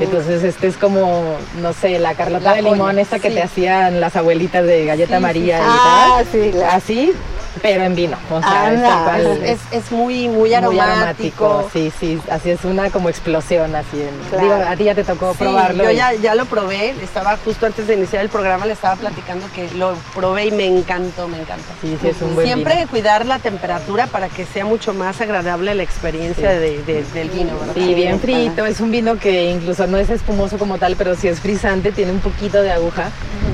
Entonces 0.00 0.42
este 0.44 0.66
es 0.66 0.76
como, 0.76 1.36
no 1.60 1.72
sé, 1.72 1.98
la 1.98 2.14
carlota 2.14 2.54
de 2.54 2.62
limón, 2.62 2.98
esta 2.98 3.18
que 3.18 3.30
te 3.30 3.42
hacían 3.42 4.00
las 4.00 4.16
abuelitas 4.16 4.64
de 4.64 4.84
galleta 4.84 5.20
María 5.20 5.58
y 5.58 5.62
ah, 5.64 6.22
Sí, 6.30 6.52
Así, 6.70 7.12
pero 7.60 7.84
en 7.84 7.94
vino. 7.94 8.16
O 8.30 8.40
sea, 8.40 9.18
es, 9.44 9.60
es, 9.70 9.92
muy, 9.92 10.28
muy 10.28 10.54
aromático. 10.54 11.68
Sí, 11.72 11.92
sí, 11.98 12.20
así 12.30 12.50
es 12.50 12.64
una 12.64 12.90
como 12.90 13.08
explosión, 13.08 13.74
así. 13.74 14.02
digo, 14.40 14.54
a 14.54 14.76
ti 14.76 14.84
ya 14.84 14.94
te 14.94 15.04
tocó 15.04 15.34
probarlo. 15.34 15.84
Yo 15.84 15.90
ya, 15.90 16.14
ya 16.14 16.34
lo 16.34 16.44
probé, 16.46 16.90
estaba 17.02 17.36
justo 17.38 17.66
antes 17.66 17.86
de 17.86 17.94
iniciar 17.94 18.22
el 18.22 18.28
programa, 18.28 18.66
le 18.66 18.72
estaba 18.72 18.96
platicando 18.96 19.46
que 19.54 19.70
lo 19.72 19.94
probé 20.14 20.46
y 20.46 20.50
me 20.50 20.66
encantó, 20.66 21.28
me 21.28 21.40
encantó. 21.40 21.72
Sí, 21.80 21.96
sí, 22.00 22.08
es 22.08 22.22
un 22.22 22.34
buen 22.34 22.46
Siempre 22.46 22.86
cuidar 22.90 23.26
la 23.26 23.38
temperatura 23.38 24.06
para 24.06 24.28
que 24.28 24.44
sea 24.44 24.64
mucho 24.64 24.94
más 24.94 25.20
agradable 25.20 25.74
la 25.74 25.82
experiencia 25.82 26.50
de, 26.50 26.82
del 26.82 27.30
vino, 27.30 27.58
¿verdad? 27.58 27.74
Sí, 27.74 27.94
bien 27.94 28.20
frito, 28.20 28.66
es 28.66 28.80
un 28.80 28.90
vino 28.90 29.18
que 29.18 29.50
incluso 29.50 29.86
no 29.86 29.98
es 29.98 30.10
espumoso 30.10 30.58
como 30.58 30.78
tal, 30.78 30.96
pero 30.96 31.14
sí 31.14 31.28
es 31.28 31.40
frisante, 31.40 31.92
tiene 31.92 32.12
un 32.12 32.20
poquito 32.20 32.62
de 32.62 32.70
aguja 32.70 33.10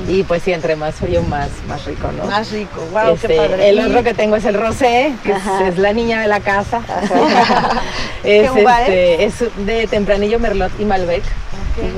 y 0.07 0.23
pues 0.23 0.43
sí, 0.43 0.53
entre 0.53 0.75
más 0.75 0.95
frío, 0.95 1.23
más, 1.23 1.49
más 1.67 1.85
rico, 1.85 2.11
¿no? 2.11 2.25
Más 2.25 2.51
rico, 2.51 2.81
wow, 2.91 3.17
qué 3.19 3.33
este, 3.33 3.37
padre. 3.37 3.69
El 3.69 3.79
otro 3.79 4.03
que 4.03 4.13
tengo 4.13 4.35
es 4.35 4.45
el 4.45 4.55
rosé, 4.55 5.13
que 5.23 5.33
es, 5.67 5.77
la 5.77 5.93
niña 5.93 6.21
de 6.21 6.27
la 6.27 6.39
casa. 6.39 6.81
es, 8.23 8.49
este, 8.55 9.25
es 9.25 9.35
de 9.65 9.87
tempranillo 9.87 10.39
merlot 10.39 10.71
y 10.79 10.85
malbec. 10.85 11.23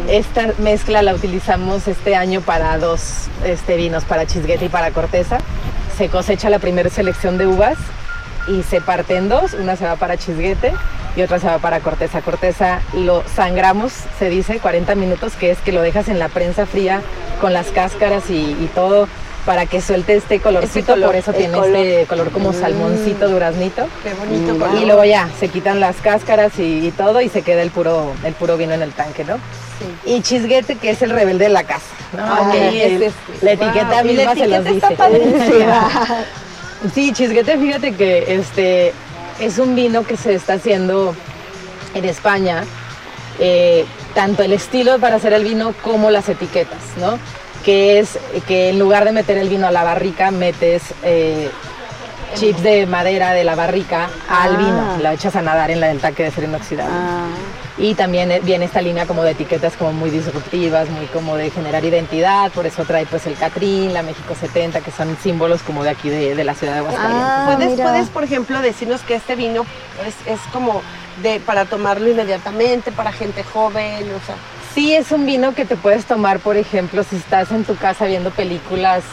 Esta 0.09 0.53
mezcla 0.57 1.01
la 1.03 1.13
utilizamos 1.13 1.87
este 1.87 2.15
año 2.15 2.41
para 2.41 2.77
dos 2.79 3.27
este, 3.45 3.75
vinos, 3.75 4.05
para 4.05 4.25
chisguete 4.25 4.65
y 4.65 4.69
para 4.69 4.91
corteza. 4.91 5.37
Se 5.97 6.09
cosecha 6.09 6.49
la 6.49 6.59
primera 6.59 6.89
selección 6.89 7.37
de 7.37 7.45
uvas 7.45 7.77
y 8.47 8.63
se 8.63 8.81
parte 8.81 9.17
en 9.17 9.29
dos. 9.29 9.53
Una 9.53 9.75
se 9.75 9.85
va 9.85 9.95
para 9.95 10.17
chisguete 10.17 10.73
y 11.17 11.23
otra 11.23 11.39
se 11.39 11.47
va 11.47 11.57
para 11.57 11.79
corteza. 11.79 12.21
Corteza 12.21 12.79
lo 12.93 13.23
sangramos, 13.35 13.91
se 14.19 14.29
dice, 14.29 14.59
40 14.59 14.93
minutos, 14.95 15.33
que 15.33 15.49
es 15.49 15.57
que 15.57 15.71
lo 15.71 15.81
dejas 15.81 16.07
en 16.09 16.19
la 16.19 16.29
prensa 16.29 16.67
fría 16.67 17.01
con 17.41 17.53
las 17.53 17.67
cáscaras 17.67 18.29
y, 18.29 18.69
todo 18.75 19.07
para 19.45 19.65
que 19.65 19.81
suelte 19.81 20.13
este 20.13 20.39
colorcito, 20.41 20.95
por 20.97 21.15
eso 21.15 21.31
tiene 21.33 21.57
este 21.57 22.05
color 22.05 22.31
como 22.31 22.53
salmoncito, 22.53 23.29
duraznito. 23.29 23.87
Qué 24.03 24.13
bonito 24.13 24.53
mm, 24.53 24.77
Y 24.83 24.85
luego 24.85 25.05
ya, 25.05 25.29
se 25.39 25.47
quitan 25.47 25.79
las 25.79 25.95
cáscaras 25.97 26.59
y, 26.59 26.85
y, 26.85 26.91
todo 26.91 27.21
y 27.21 27.29
se 27.29 27.41
queda 27.41 27.61
el 27.61 27.71
puro, 27.71 28.13
el 28.23 28.33
puro 28.33 28.57
vino 28.57 28.73
en 28.73 28.81
el 28.81 28.91
tanque, 28.91 29.23
¿no? 29.23 29.37
Y 30.05 30.21
chisguete, 30.21 30.75
que 30.75 30.91
es 30.91 31.01
el 31.01 31.11
rebelde 31.11 31.45
de 31.45 31.49
la 31.49 31.63
casa. 31.63 31.85
¿no? 32.15 32.23
Ah, 32.25 32.49
Que 32.51 32.97
ok. 32.97 33.01
es- 33.03 33.43
la 33.43 33.51
etiqueta 33.53 33.85
Wow, 33.85 33.95
la 33.95 34.03
misma 34.03 34.33
se 34.35 34.47
los 34.47 34.65
dice. 34.65 34.87
Sí, 36.93 37.11
chisguete, 37.11 37.57
fíjate 37.57 37.95
que 37.95 38.35
este 38.35 38.93
es 39.39 39.57
un 39.59 39.75
vino 39.75 40.03
que 40.03 40.17
se 40.17 40.33
está 40.33 40.53
haciendo 40.53 41.15
en 41.93 42.05
España, 42.05 42.63
eh, 43.39 43.85
tanto 44.13 44.43
el 44.43 44.53
estilo 44.53 44.99
para 44.99 45.15
hacer 45.17 45.33
el 45.33 45.43
vino 45.43 45.73
como 45.83 46.09
las 46.09 46.27
etiquetas, 46.29 46.79
¿no? 46.97 47.19
Que 47.63 47.99
es 47.99 48.17
que 48.47 48.69
en 48.69 48.79
lugar 48.79 49.05
de 49.05 49.11
meter 49.11 49.37
el 49.37 49.49
vino 49.49 49.67
a 49.67 49.71
la 49.71 49.83
barrica, 49.83 50.31
metes 50.31 50.83
eh, 51.03 51.49
chips 52.35 52.61
de 52.63 52.85
madera 52.85 53.31
de 53.33 53.43
la 53.43 53.55
barrica 53.55 54.09
al 54.29 54.55
Ah. 54.55 54.57
vino, 54.57 54.97
lo 55.03 55.09
echas 55.11 55.35
a 55.35 55.41
nadar 55.41 55.71
en 55.71 55.79
la 55.81 55.87
del 55.87 55.99
tanque 55.99 56.23
de 56.23 56.29
acero 56.29 56.47
inoxidable. 56.47 56.93
Ah, 56.95 57.27
Y 57.77 57.93
también 57.93 58.31
eh, 58.31 58.39
viene 58.43 58.65
esta 58.65 58.81
línea 58.81 59.05
como 59.05 59.23
de 59.23 59.31
etiquetas 59.31 59.75
como 59.77 59.93
muy 59.93 60.09
disruptivas, 60.09 60.89
muy 60.89 61.05
como 61.07 61.35
de 61.35 61.51
generar 61.51 61.85
identidad, 61.85 62.51
por 62.51 62.65
eso 62.65 62.85
trae 62.85 63.05
pues 63.05 63.27
el 63.27 63.35
Catrín, 63.35 63.93
la 63.93 64.01
México 64.01 64.35
70, 64.39 64.81
que 64.81 64.91
son 64.91 65.15
símbolos 65.21 65.61
como 65.61 65.83
de 65.83 65.91
aquí 65.91 66.09
de, 66.09 66.35
de 66.35 66.43
la 66.43 66.55
ciudad 66.55 66.73
de 66.73 66.79
Aguascalientes. 66.79 67.23
Ah, 67.23 67.43
¿Puedes, 67.45 67.71
mira. 67.71 67.83
puedes, 67.91 68.09
por 68.09 68.23
ejemplo, 68.23 68.61
decirnos 68.61 69.01
que 69.01 69.15
este 69.15 69.35
vino 69.35 69.65
es, 70.07 70.15
es 70.25 70.39
como 70.51 70.81
de 71.21 71.39
para 71.39 71.65
tomarlo 71.65 72.09
inmediatamente, 72.09 72.91
para 72.91 73.11
gente 73.11 73.43
joven, 73.43 74.03
o 74.05 74.25
sea, 74.25 74.35
Sí, 74.77 74.93
es 74.93 75.11
un 75.11 75.25
vino 75.25 75.55
que 75.55 75.65
te 75.65 75.75
puedes 75.75 76.05
tomar, 76.05 76.39
por 76.39 76.55
ejemplo, 76.55 77.03
si 77.03 77.15
estás 77.15 77.49
en 77.51 77.63
tu 77.63 77.75
casa 77.75 78.05
viendo 78.05 78.29
películas, 78.29 79.03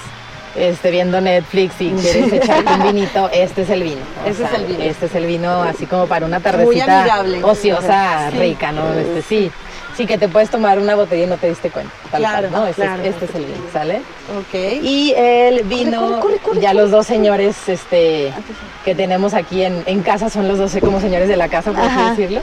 este, 0.56 0.90
viendo 0.90 1.20
Netflix 1.20 1.74
y 1.80 1.90
quieres 1.90 2.32
echarte 2.32 2.72
un 2.72 2.82
vinito, 2.84 3.28
este 3.32 3.62
es 3.62 3.70
el 3.70 3.82
vino. 3.82 4.00
O 4.24 4.28
Ese 4.28 4.44
es 4.44 4.52
el 4.54 4.64
vino. 4.66 4.82
Este 4.84 5.06
es 5.06 5.14
el 5.14 5.26
vino 5.26 5.62
así 5.62 5.86
como 5.86 6.06
para 6.06 6.24
una 6.26 6.38
Muy 6.38 6.42
tardecita 6.44 7.00
amigable. 7.00 7.44
ociosa, 7.44 8.30
Sí. 8.30 8.38
rica, 8.38 8.72
¿no? 8.72 8.92
Este, 8.94 9.22
sí. 9.22 9.50
Sí, 9.96 10.06
que 10.06 10.18
te 10.18 10.28
puedes 10.28 10.50
tomar 10.50 10.78
una 10.80 10.94
botella 10.96 11.24
y 11.24 11.26
no 11.28 11.36
te 11.36 11.48
diste 11.48 11.70
cuenta. 11.70 11.92
Tal 12.10 12.20
Claro, 12.20 12.48
cual, 12.48 12.62
¿no? 12.62 12.66
Este, 12.66 12.82
es- 12.82 12.88
claro. 12.88 13.02
este 13.04 13.24
es 13.26 13.34
el 13.34 13.44
vino, 13.44 13.58
¿sale? 13.72 14.02
ok. 14.38 14.82
Y 14.82 15.14
el 15.16 15.62
vino, 15.64 16.00
corre, 16.00 16.20
corre, 16.20 16.38
corre, 16.38 16.60
ya 16.60 16.74
los 16.74 16.90
dos 16.90 17.06
señores 17.06 17.68
este, 17.68 18.32
que 18.84 18.94
tenemos 18.94 19.34
aquí 19.34 19.62
en, 19.62 19.82
en 19.86 20.02
casa 20.02 20.30
son 20.30 20.48
los 20.48 20.58
dos 20.58 20.72
como 20.80 21.00
señores 21.00 21.28
de 21.28 21.36
la 21.36 21.48
casa, 21.48 21.70
por 21.72 21.80
Ajá. 21.80 22.10
así 22.10 22.22
decirlo. 22.22 22.40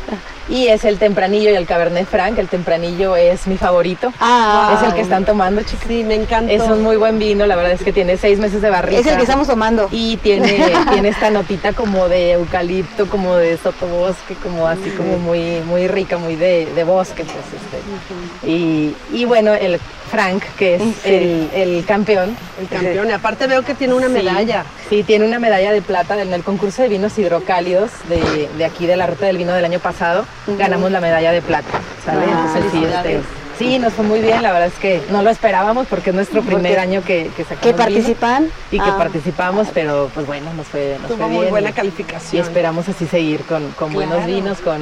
Y 0.49 0.67
es 0.67 0.83
el 0.85 0.97
tempranillo 0.97 1.49
y 1.51 1.53
el 1.55 1.65
cabernet 1.65 2.05
franc. 2.07 2.37
El 2.37 2.47
tempranillo 2.49 3.15
es 3.15 3.47
mi 3.47 3.57
favorito. 3.57 4.11
Ah, 4.19 4.77
es 4.77 4.87
el 4.87 4.93
que 4.93 5.01
están 5.01 5.23
tomando, 5.23 5.61
chicos. 5.63 5.85
Sí, 5.87 6.03
me 6.03 6.15
encanta. 6.15 6.51
Es 6.51 6.61
un 6.63 6.81
muy 6.81 6.97
buen 6.97 7.19
vino, 7.19 7.45
la 7.45 7.55
verdad 7.55 7.71
es 7.73 7.83
que 7.83 7.93
tiene 7.93 8.17
seis 8.17 8.37
meses 8.39 8.61
de 8.61 8.69
barrica. 8.69 8.99
es 8.99 9.07
el 9.07 9.15
que 9.15 9.21
estamos 9.23 9.47
tomando. 9.47 9.87
Y 9.91 10.17
tiene, 10.17 10.61
tiene 10.91 11.09
esta 11.09 11.29
notita 11.29 11.71
como 11.73 12.09
de 12.09 12.33
eucalipto, 12.33 13.07
como 13.07 13.35
de 13.37 13.57
sotobosque, 13.57 14.33
como 14.43 14.67
así 14.67 14.89
como 14.97 15.17
muy, 15.19 15.61
muy 15.67 15.87
rica, 15.87 16.17
muy 16.17 16.35
de, 16.35 16.65
de 16.75 16.83
bosque, 16.83 17.23
pues 17.23 17.40
este. 17.47 18.47
Y, 18.47 18.95
y 19.13 19.25
bueno, 19.25 19.53
el 19.53 19.79
Frank, 20.09 20.43
que 20.57 20.75
es 20.75 20.81
Sí. 20.81 20.95
el, 21.05 21.49
el 21.53 21.85
campeón. 21.85 22.35
el 22.59 22.67
campeón. 22.67 23.07
Y 23.09 23.11
aparte 23.11 23.47
veo 23.47 23.63
que 23.63 23.73
tiene 23.75 23.93
una 23.93 24.07
Sí, 24.07 24.13
medalla. 24.13 24.65
Sí, 24.89 25.03
tiene 25.03 25.25
una 25.25 25.39
medalla 25.39 25.71
de 25.71 25.81
plata 25.81 26.21
en 26.21 26.33
el 26.33 26.43
concurso 26.43 26.81
de 26.81 26.89
vinos 26.89 27.17
hidrocálidos 27.17 27.91
de, 28.09 28.49
de 28.57 28.65
aquí 28.65 28.85
de 28.87 28.97
la 28.97 29.07
Ruta 29.07 29.25
del 29.25 29.37
Vino 29.37 29.53
del 29.53 29.63
año 29.65 29.79
pasado. 29.79 30.25
Ganamos 30.47 30.91
la 30.91 30.99
medalla 31.01 31.31
de 31.31 31.41
plata. 31.41 31.69
¿sale? 32.05 32.21
Ah, 32.25 32.45
Entonces, 32.47 32.63
sí, 32.71 32.77
felicidades. 32.79 33.15
este, 33.17 33.27
sí, 33.59 33.79
nos 33.79 33.93
fue 33.93 34.03
muy 34.03 34.19
bien. 34.19 34.41
La 34.41 34.51
verdad 34.51 34.67
es 34.67 34.79
que 34.79 35.01
no 35.11 35.21
lo 35.21 35.29
esperábamos 35.29 35.87
porque 35.87 36.09
es 36.09 36.15
nuestro 36.15 36.41
primer 36.41 36.73
Porque- 36.73 36.79
año 36.79 37.03
que, 37.03 37.29
que 37.37 37.43
sacamos 37.43 37.63
¿Que 37.63 37.73
participan? 37.73 38.49
y 38.71 38.79
que 38.79 38.89
Ah. 38.89 38.97
participamos, 38.97 39.67
pero 39.73 40.09
pues 40.13 40.25
bueno, 40.27 40.51
nos 40.55 40.67
fue, 40.67 40.97
nos 40.99 41.07
Tuvo 41.07 41.17
fue 41.19 41.27
muy 41.27 41.37
bien. 41.41 41.49
buena 41.51 41.69
y- 41.69 41.71
y 41.71 41.75
calificación. 41.75 42.43
esperamos 42.45 42.89
así 42.89 43.05
seguir 43.07 43.41
con, 43.45 43.69
con 43.71 43.93
buenos 43.93 44.25
vinos, 44.25 44.57
con 44.59 44.81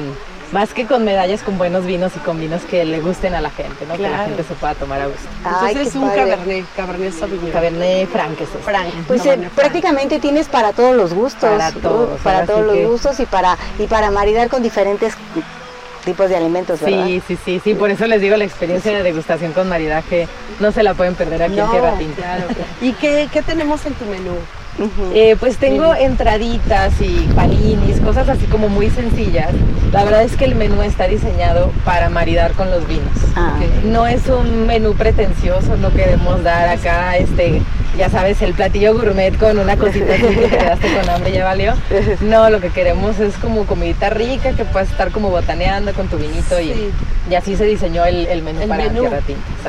más 0.52 0.74
que 0.74 0.86
con 0.86 1.04
medallas, 1.04 1.42
con 1.42 1.58
buenos 1.58 1.86
vinos 1.86 2.12
y 2.16 2.18
con 2.20 2.40
vinos 2.40 2.62
que 2.62 2.84
le 2.84 3.00
gusten 3.00 3.34
a 3.34 3.40
la 3.40 3.50
gente, 3.50 3.86
¿no? 3.86 3.94
Que 3.96 4.02
la 4.08 4.24
gente 4.24 4.42
se 4.42 4.54
pueda 4.54 4.74
tomar 4.74 5.00
a 5.00 5.06
gusto. 5.06 5.22
Ay, 5.44 5.68
Entonces 5.72 5.88
es 5.88 5.94
un 5.94 6.08
padre. 6.08 6.16
cabernet, 6.30 6.64
cabernet 6.76 7.12
sauvignon. 7.12 7.50
Cabernet 7.52 8.08
Franc 8.08 8.32
es 8.40 8.48
este. 8.48 8.58
Frank. 8.58 8.88
Pues 9.06 9.24
eh, 9.26 9.38
prácticamente 9.54 10.18
tienes 10.18 10.48
para 10.48 10.72
todos 10.72 10.96
los 10.96 11.14
gustos. 11.14 11.50
Para 11.50 11.72
todos, 11.72 12.20
Para 12.20 12.46
todos 12.46 12.66
los 12.66 12.74
que- 12.74 12.86
gustos 12.86 13.20
y 13.20 13.26
para, 13.26 13.56
y 13.78 13.86
para 13.86 14.10
maridar 14.10 14.48
con 14.48 14.62
diferentes 14.62 15.14
tipos 16.04 16.28
de 16.30 16.36
alimentos, 16.36 16.80
¿verdad? 16.80 17.04
Sí, 17.06 17.22
sí, 17.28 17.38
sí, 17.44 17.60
sí, 17.62 17.74
por 17.74 17.90
eso 17.90 18.06
les 18.06 18.20
digo 18.22 18.34
la 18.36 18.44
experiencia 18.44 18.90
de 18.90 19.02
degustación 19.02 19.52
con 19.52 19.68
maridaje 19.68 20.28
no 20.58 20.72
se 20.72 20.82
la 20.82 20.94
pueden 20.94 21.14
perder 21.14 21.42
aquí 21.42 21.58
en 21.58 21.66
No, 21.66 21.70
Tierra 21.70 21.92
Tinta. 21.98 22.16
claro. 22.22 22.44
¿Y 22.80 22.92
qué, 22.94 23.28
qué 23.30 23.42
tenemos 23.42 23.84
en 23.84 23.92
tu 23.94 24.06
menú? 24.06 24.32
Eh, 25.14 25.36
pues 25.38 25.58
tengo 25.58 25.94
entraditas 25.94 26.94
y 27.00 27.28
paninis, 27.34 28.00
cosas 28.00 28.28
así 28.28 28.46
como 28.46 28.68
muy 28.68 28.88
sencillas. 28.90 29.50
La 29.92 30.04
verdad 30.04 30.22
es 30.22 30.36
que 30.36 30.44
el 30.44 30.54
menú 30.54 30.82
está 30.82 31.06
diseñado 31.06 31.70
para 31.84 32.08
maridar 32.08 32.52
con 32.52 32.70
los 32.70 32.86
vinos. 32.86 33.12
Ah. 33.36 33.58
No 33.84 34.06
es 34.06 34.26
un 34.28 34.66
menú 34.66 34.94
pretencioso, 34.94 35.76
no 35.76 35.92
queremos 35.92 36.42
dar 36.42 36.68
acá, 36.68 37.16
este, 37.16 37.60
ya 37.98 38.08
sabes, 38.08 38.40
el 38.42 38.54
platillo 38.54 38.94
gourmet 38.94 39.36
con 39.36 39.58
una 39.58 39.76
cosita 39.76 40.14
así 40.14 40.22
que 40.22 40.46
te 40.48 40.56
quedaste 40.58 40.94
con 40.94 41.08
hambre 41.10 41.32
ya 41.32 41.44
valió. 41.44 41.74
No, 42.20 42.48
lo 42.50 42.60
que 42.60 42.70
queremos 42.70 43.18
es 43.18 43.34
como 43.36 43.64
comidita 43.66 44.10
rica 44.10 44.52
que 44.52 44.64
puedas 44.64 44.90
estar 44.90 45.10
como 45.10 45.30
botaneando 45.30 45.92
con 45.92 46.08
tu 46.08 46.16
vinito 46.16 46.56
Sí. 46.58 46.92
y, 47.28 47.32
y 47.32 47.34
así 47.34 47.56
se 47.56 47.64
diseñó 47.64 48.04
el, 48.04 48.26
el 48.26 48.42
menú 48.42 48.62
El 48.62 48.68
para 48.68 48.84
menú. 48.84 49.00
Tierra. 49.02 49.20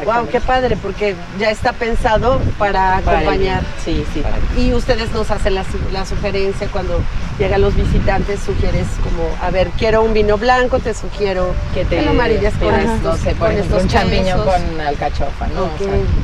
Wow, 0.06 0.28
qué 0.30 0.40
padre, 0.40 0.78
porque 0.82 1.16
ya 1.40 1.50
está 1.52 1.74
pensado 1.74 2.40
para 2.58 2.98
acompañar. 2.98 3.64
Sí, 3.84 4.04
sí. 4.14 4.24
Y 4.58 4.74
ustedes 4.74 5.12
nos 5.12 5.30
hacen 5.32 5.56
la, 5.56 5.64
la 5.92 6.06
sugerencia 6.06 6.68
cuando 6.72 7.02
llegan 7.40 7.62
los 7.62 7.76
visitantes, 7.76 8.40
sugieres 8.42 8.86
como, 9.04 9.24
a 9.42 9.50
ver, 9.52 9.70
quiero 9.78 10.02
un 10.04 10.14
vino 10.14 10.38
blanco, 10.38 10.80
te 10.80 10.94
sugiero 10.94 11.54
que 11.74 11.86
te 11.86 12.02
lo 12.02 12.12
amarillas 12.12 12.54
con 12.56 12.74
estos, 12.76 13.02
no 13.02 13.18
sé, 13.18 13.30
por 13.32 13.48
con 13.48 13.52
ejemplo, 13.52 13.78
un 13.78 13.82
estos 13.86 13.94
champiñón 14.02 14.44
con 14.44 14.82
alcachofa, 14.82 15.48
¿no? 15.48 15.62
O 15.64 15.66
Ok. 15.66 15.78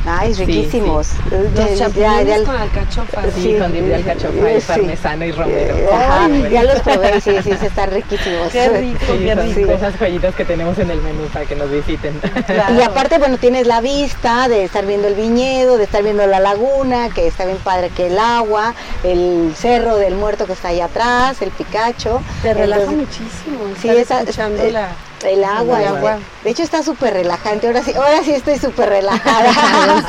sea, 0.04 0.18
Ay, 0.18 0.34
Sí, 0.34 0.44
riquísimos. 0.44 1.08
Ya- 1.30 1.38
Los 1.38 1.54
ya- 1.70 1.76
champiñones 1.76 2.26
ya- 2.40 2.44
con 2.44 2.56
alcachofa. 2.56 3.22
sí, 3.34 3.42
Sí. 3.42 3.56
con 3.58 3.72
de 3.72 3.94
alcachofa 3.94 4.50
y 4.52 4.60
Sí. 4.60 4.66
parmesano 4.66 5.24
y 5.24 5.32
romero. 5.32 5.74
Ajá, 5.92 6.24
Ay, 6.24 6.48
ya 6.50 6.62
los 6.62 6.80
probé, 6.80 7.20
sí, 7.20 7.32
sí, 7.42 7.50
sí, 7.58 7.66
están 7.66 7.90
riquísimos. 7.90 8.48
Qué 8.52 8.68
rico, 8.68 8.98
Sí, 9.06 9.18
qué 9.24 9.34
son 9.34 9.54
rico. 9.54 9.72
esas 9.72 9.94
joyitas 9.98 10.34
que 10.34 10.44
tenemos 10.44 10.78
en 10.78 10.90
el 10.90 11.00
menú 11.02 11.24
para 11.32 11.44
que 11.46 11.56
nos 11.56 11.70
visiten. 11.70 12.20
Claro. 12.46 12.74
Y 12.78 12.82
aparte, 12.82 13.18
bueno, 13.18 13.36
tienes 13.38 13.66
la 13.66 13.80
vista 13.80 14.48
de 14.48 14.64
estar 14.64 14.86
viendo 14.86 15.08
el 15.08 15.14
viñedo, 15.14 15.76
de 15.76 15.84
estar 15.84 16.02
viendo 16.02 16.26
la 16.26 16.40
laguna, 16.40 17.08
que 17.14 17.26
está 17.26 17.44
bien 17.44 17.58
padre 17.58 17.90
que 17.90 18.06
el 18.08 18.18
agua, 18.18 18.74
el 19.04 19.52
cerro 19.56 19.96
del 19.96 20.14
muerto 20.14 20.46
que 20.46 20.52
está 20.52 20.68
ahí 20.68 20.80
atrás, 20.80 20.97
el 21.40 21.50
picacho. 21.50 22.20
Te 22.42 22.54
relaja 22.54 22.82
Entonces, 22.82 23.20
muchísimo. 23.20 23.58
Sí, 23.80 23.88
esa- 23.88 24.20
escuchando 24.20 24.62
eh, 24.62 24.72
la... 24.72 24.88
El 25.24 25.42
agua, 25.42 25.82
El 25.82 25.88
agua. 25.88 26.18
De 26.44 26.50
hecho 26.50 26.62
está 26.62 26.82
súper 26.82 27.12
relajante. 27.12 27.66
Ahora 27.66 27.82
sí, 27.82 27.92
ahora 27.92 28.22
sí 28.22 28.32
estoy 28.32 28.56
súper 28.58 28.88
relajada. 28.88 29.50
ahora 29.74 30.04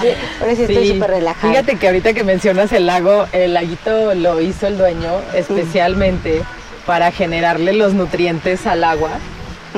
sí, 0.00 0.08
ahora 0.40 0.54
sí 0.54 0.62
estoy 0.62 0.86
Sí, 0.86 0.92
súper 0.94 1.10
relajada. 1.10 1.52
Fíjate 1.52 1.76
que 1.76 1.86
ahorita 1.88 2.12
que 2.12 2.22
mencionas 2.24 2.72
el 2.72 2.86
lago, 2.86 3.26
el 3.32 3.54
laguito 3.54 4.14
lo 4.14 4.40
hizo 4.40 4.68
el 4.68 4.78
dueño 4.78 5.10
especialmente 5.34 6.42
para 6.86 7.10
generarle 7.12 7.72
los 7.72 7.94
nutrientes 7.94 8.66
al 8.66 8.84
agua. 8.84 9.10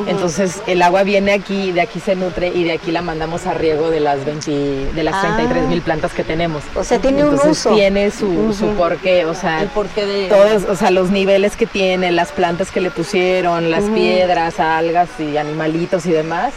Entonces 0.06 0.62
el 0.66 0.82
agua 0.82 1.02
viene 1.02 1.32
aquí, 1.32 1.72
de 1.72 1.80
aquí 1.80 2.00
se 2.00 2.14
nutre 2.16 2.48
y 2.48 2.64
de 2.64 2.72
aquí 2.72 2.90
la 2.90 3.02
mandamos 3.02 3.46
a 3.46 3.54
riego 3.54 3.90
de 3.90 4.00
las 4.00 4.24
20, 4.24 4.92
de 4.94 5.02
las 5.02 5.14
Ah. 5.14 5.34
33 5.36 5.68
mil 5.68 5.82
plantas 5.82 6.12
que 6.12 6.24
tenemos. 6.24 6.62
O 6.74 6.82
sea, 6.84 6.98
tiene 6.98 7.22
un 7.24 7.30
Entonces, 7.34 7.50
uso. 7.66 7.74
Tiene 7.74 8.10
su, 8.10 8.52
su 8.52 8.66
porqué, 8.74 9.24
o 9.24 9.34
sea, 9.34 9.62
El 9.62 9.68
porqué 9.68 10.04
de... 10.06 10.28
todos, 10.28 10.64
o 10.64 10.74
sea, 10.76 10.90
los 10.90 11.10
niveles 11.10 11.56
que 11.56 11.66
tiene, 11.66 12.10
las 12.10 12.32
plantas 12.32 12.70
que 12.70 12.80
le 12.80 12.90
pusieron, 12.90 13.70
las 13.70 13.84
piedras, 13.84 14.58
algas 14.60 15.08
y 15.18 15.36
animalitos 15.36 16.06
y 16.06 16.10
demás, 16.12 16.52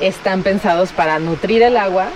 están 0.00 0.42
pensados 0.42 0.90
para 0.92 1.18
nutrir 1.18 1.62
el 1.62 1.76
agua 1.76 2.08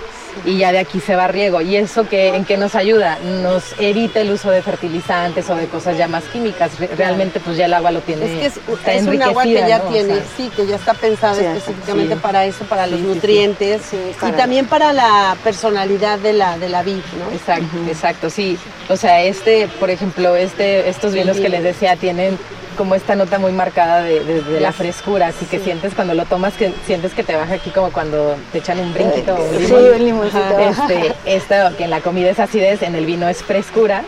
y 0.45 0.57
ya 0.57 0.71
de 0.71 0.79
aquí 0.79 0.99
se 0.99 1.15
va 1.15 1.27
riego. 1.27 1.61
¿Y 1.61 1.75
eso 1.75 2.07
que, 2.07 2.29
en 2.35 2.45
qué 2.45 2.57
nos 2.57 2.75
ayuda? 2.75 3.17
Nos 3.41 3.63
evita 3.79 4.21
el 4.21 4.31
uso 4.31 4.49
de 4.51 4.61
fertilizantes 4.61 5.49
o 5.49 5.55
de 5.55 5.67
cosas 5.67 5.97
ya 5.97 6.07
más 6.07 6.23
químicas. 6.25 6.79
Re- 6.79 6.89
Realmente 6.97 7.39
pues 7.39 7.57
ya 7.57 7.65
el 7.65 7.73
agua 7.73 7.91
lo 7.91 8.01
tiene, 8.01 8.25
Es 8.25 8.39
que 8.39 8.45
es, 8.47 8.57
está 8.77 8.93
es 8.93 9.03
un 9.07 9.21
agua 9.21 9.43
que 9.43 9.53
ya 9.67 9.79
¿no? 9.79 9.85
O 9.85 9.91
tiene, 9.91 10.15
sea, 10.15 10.23
sí, 10.37 10.51
que 10.55 10.65
ya 10.67 10.75
está 10.75 10.93
pensada 10.93 11.35
Sí, 11.35 11.45
específicamente 11.45 12.15
sí. 12.15 12.19
para 12.21 12.45
eso, 12.45 12.65
para 12.65 12.87
los 12.87 12.99
Sí, 12.99 13.05
sí, 13.05 13.09
sí. 13.09 13.15
nutrientes 13.15 13.81
Sí, 13.89 13.97
y 14.27 14.31
también 14.33 14.65
para 14.67 14.93
la 14.93 15.35
personalidad 15.43 16.19
de 16.19 16.33
la, 16.33 16.57
de 16.57 16.69
la 16.69 16.83
vid, 16.83 16.93
¿no? 17.19 17.31
Exacto, 17.35 17.77
exacto, 17.87 18.29
sí. 18.29 18.57
O 18.89 18.95
sea, 18.95 19.21
este, 19.23 19.67
por 19.79 19.89
ejemplo, 19.89 20.35
este, 20.35 20.87
estos 20.89 21.13
vinos 21.13 21.37
que 21.37 21.49
les 21.49 21.63
decía 21.63 21.95
tienen 21.95 22.37
como 22.77 22.95
esta 22.95 23.15
nota 23.15 23.39
muy 23.39 23.51
marcada 23.51 24.01
de, 24.01 24.23
de- 24.23 24.41
de 24.43 24.59
la 24.61 24.71
frescura, 24.71 25.27
así 25.27 25.45
que 25.45 25.59
sientes 25.59 25.93
cuando 25.95 26.13
lo 26.13 26.25
tomas 26.25 26.53
que 26.53 26.71
sientes 26.85 27.13
que 27.13 27.23
te 27.23 27.35
baja 27.35 27.55
aquí 27.55 27.71
como 27.71 27.91
cuando 27.91 28.35
te 28.51 28.59
echan 28.59 28.79
un 28.79 28.93
brinquito 28.93 29.35
o 29.35 29.43
un 29.43 29.57
Sí, 29.57 29.63
limón. 29.65 29.83
un 29.95 30.05
limoncito. 30.05 30.59
Este, 30.59 31.13
esto 31.25 31.55
que 31.77 31.83
en 31.85 31.89
la 31.89 31.99
comida 32.01 32.29
es 32.29 32.39
acidez, 32.39 32.81
en 32.83 32.95
el 32.95 33.05
vino 33.05 33.27
es 33.27 33.43
frescura 33.43 34.03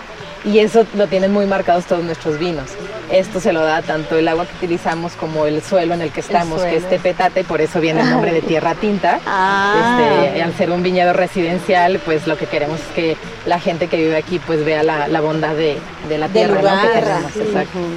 y 0.45 0.59
eso 0.59 0.85
lo 0.95 1.07
tienen 1.07 1.33
muy 1.33 1.45
marcados 1.47 1.85
todos 1.85 2.03
nuestros 2.03 2.37
vinos. 2.39 2.69
Esto 3.11 3.39
se 3.39 3.53
lo 3.53 3.61
da 3.61 3.81
tanto 3.81 4.17
el 4.17 4.27
agua 4.27 4.45
que 4.45 4.55
utilizamos 4.57 5.13
como 5.13 5.45
el 5.45 5.61
suelo 5.61 5.93
en 5.93 6.01
el 6.01 6.11
que 6.11 6.19
estamos, 6.19 6.61
que 6.61 6.77
es 6.77 6.89
tepetate, 6.89 7.43
por 7.43 7.61
eso 7.61 7.79
viene 7.79 8.01
el 8.01 8.09
nombre 8.09 8.31
de 8.31 8.41
tierra 8.41 8.75
tinta. 8.75 9.19
Ah. 9.25 10.25
Este, 10.25 10.43
al 10.43 10.53
ser 10.55 10.71
un 10.71 10.83
viñedo 10.83 11.13
residencial, 11.13 11.99
pues 12.05 12.27
lo 12.27 12.37
que 12.37 12.45
queremos 12.45 12.79
es 12.79 12.87
que 12.87 13.17
la 13.45 13.59
gente 13.59 13.87
que 13.87 13.97
vive 13.97 14.15
aquí 14.15 14.39
pues 14.39 14.63
vea 14.63 14.83
la, 14.83 15.21
bondad 15.21 15.55
de, 15.55 15.79
la 16.09 16.29
tierra 16.29 16.81
que 16.81 16.99
tenemos. 16.99 17.31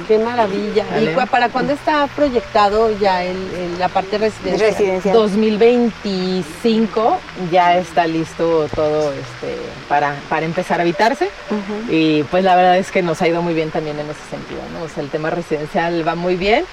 Qué 0.07 0.17
maravilla. 0.19 0.85
¿Y 0.99 1.07
para 1.27 1.49
cuándo 1.49 1.73
está 1.73 2.07
proyectado 2.07 2.91
ya 2.99 3.23
el, 3.23 3.77
la 3.79 3.89
parte 3.89 4.17
residencial? 4.17 4.71
residencial? 4.71 5.13
2025 5.13 7.19
ya 7.51 7.77
está 7.77 8.07
listo 8.07 8.67
todo 8.75 9.11
este, 9.11 9.57
para, 9.87 10.15
para 10.29 10.45
empezar 10.45 10.79
a 10.79 10.83
habitarse. 10.83 11.29
Y 11.89 12.23
pues 12.23 12.43
la 12.43 12.55
verdad 12.55 12.77
es 12.77 12.91
que 12.91 13.01
nos 13.01 13.21
ha 13.21 13.27
ido 13.27 13.41
muy 13.41 13.53
bien 13.53 13.71
también 13.71 13.97
en 13.99 14.09
ese 14.09 14.21
sentido. 14.29 14.61
¿no? 14.72 14.72
El 14.97 15.09
tema 15.09 15.29
residencial 15.29 16.07
va 16.07 16.15
muy 16.15 16.35
bien. 16.35 16.65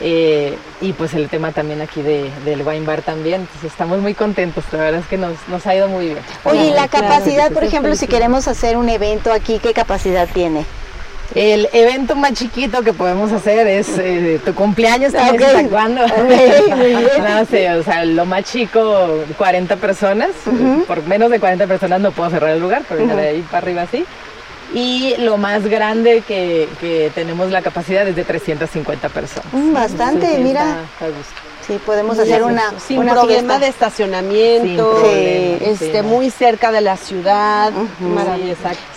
Eh, 0.00 0.56
y 0.80 0.92
pues 0.92 1.14
el 1.14 1.28
tema 1.28 1.52
también 1.52 1.80
aquí 1.80 2.02
de, 2.02 2.30
del 2.44 2.62
wine 2.62 2.84
bar 2.84 3.02
también, 3.02 3.42
entonces 3.42 3.70
estamos 3.70 4.00
muy 4.00 4.12
contentos, 4.12 4.64
la 4.72 4.78
verdad 4.80 5.00
es 5.00 5.06
que 5.06 5.16
nos, 5.16 5.36
nos 5.48 5.64
ha 5.68 5.74
ido 5.74 5.86
muy 5.86 6.06
bien. 6.06 6.18
Oye, 6.42 6.66
y 6.66 6.70
la 6.72 6.88
capacidad, 6.88 7.52
por 7.52 7.62
ejemplo, 7.62 7.94
si 7.94 8.08
queremos 8.08 8.48
hacer 8.48 8.76
un 8.76 8.88
evento 8.88 9.32
aquí, 9.32 9.60
¿qué 9.60 9.72
capacidad 9.72 10.28
tiene? 10.34 10.64
El 11.34 11.68
evento 11.72 12.16
más 12.16 12.34
chiquito 12.34 12.82
que 12.82 12.92
podemos 12.92 13.32
hacer 13.32 13.66
es 13.66 13.88
eh, 13.98 14.40
tu 14.44 14.54
cumpleaños 14.54 15.12
también 15.12 15.68
cuándo. 15.68 16.02
no 16.06 17.46
sé, 17.46 17.70
o 17.70 17.82
sea, 17.82 18.04
lo 18.04 18.26
más 18.26 18.44
chico, 18.44 19.24
40 19.38 19.76
personas. 19.76 20.30
Por 20.86 21.02
menos 21.06 21.30
de 21.30 21.40
40 21.40 21.66
personas 21.66 22.00
no 22.00 22.12
puedo 22.12 22.30
cerrar 22.30 22.50
el 22.50 22.60
lugar, 22.60 22.82
pero 22.88 23.06
de 23.06 23.28
ahí 23.28 23.42
para 23.42 23.58
arriba 23.58 23.86
sí 23.90 24.04
y 24.72 25.14
lo 25.18 25.36
más 25.36 25.66
grande 25.66 26.22
que, 26.26 26.68
que 26.80 27.10
tenemos 27.14 27.50
la 27.50 27.62
capacidad 27.62 28.06
es 28.06 28.16
de 28.16 28.24
350 28.24 29.08
personas. 29.08 29.52
Mm, 29.52 29.72
bastante, 29.72 30.38
mira. 30.38 30.78
Sí, 31.66 31.80
podemos 31.84 32.18
hacer 32.18 32.42
una 32.42 32.78
sin 32.78 33.06
problema 33.06 33.58
de 33.58 33.68
estacionamiento, 33.68 35.02
este, 35.06 36.02
muy 36.02 36.30
cerca 36.30 36.70
de 36.70 36.82
la 36.82 36.98
ciudad, 36.98 37.72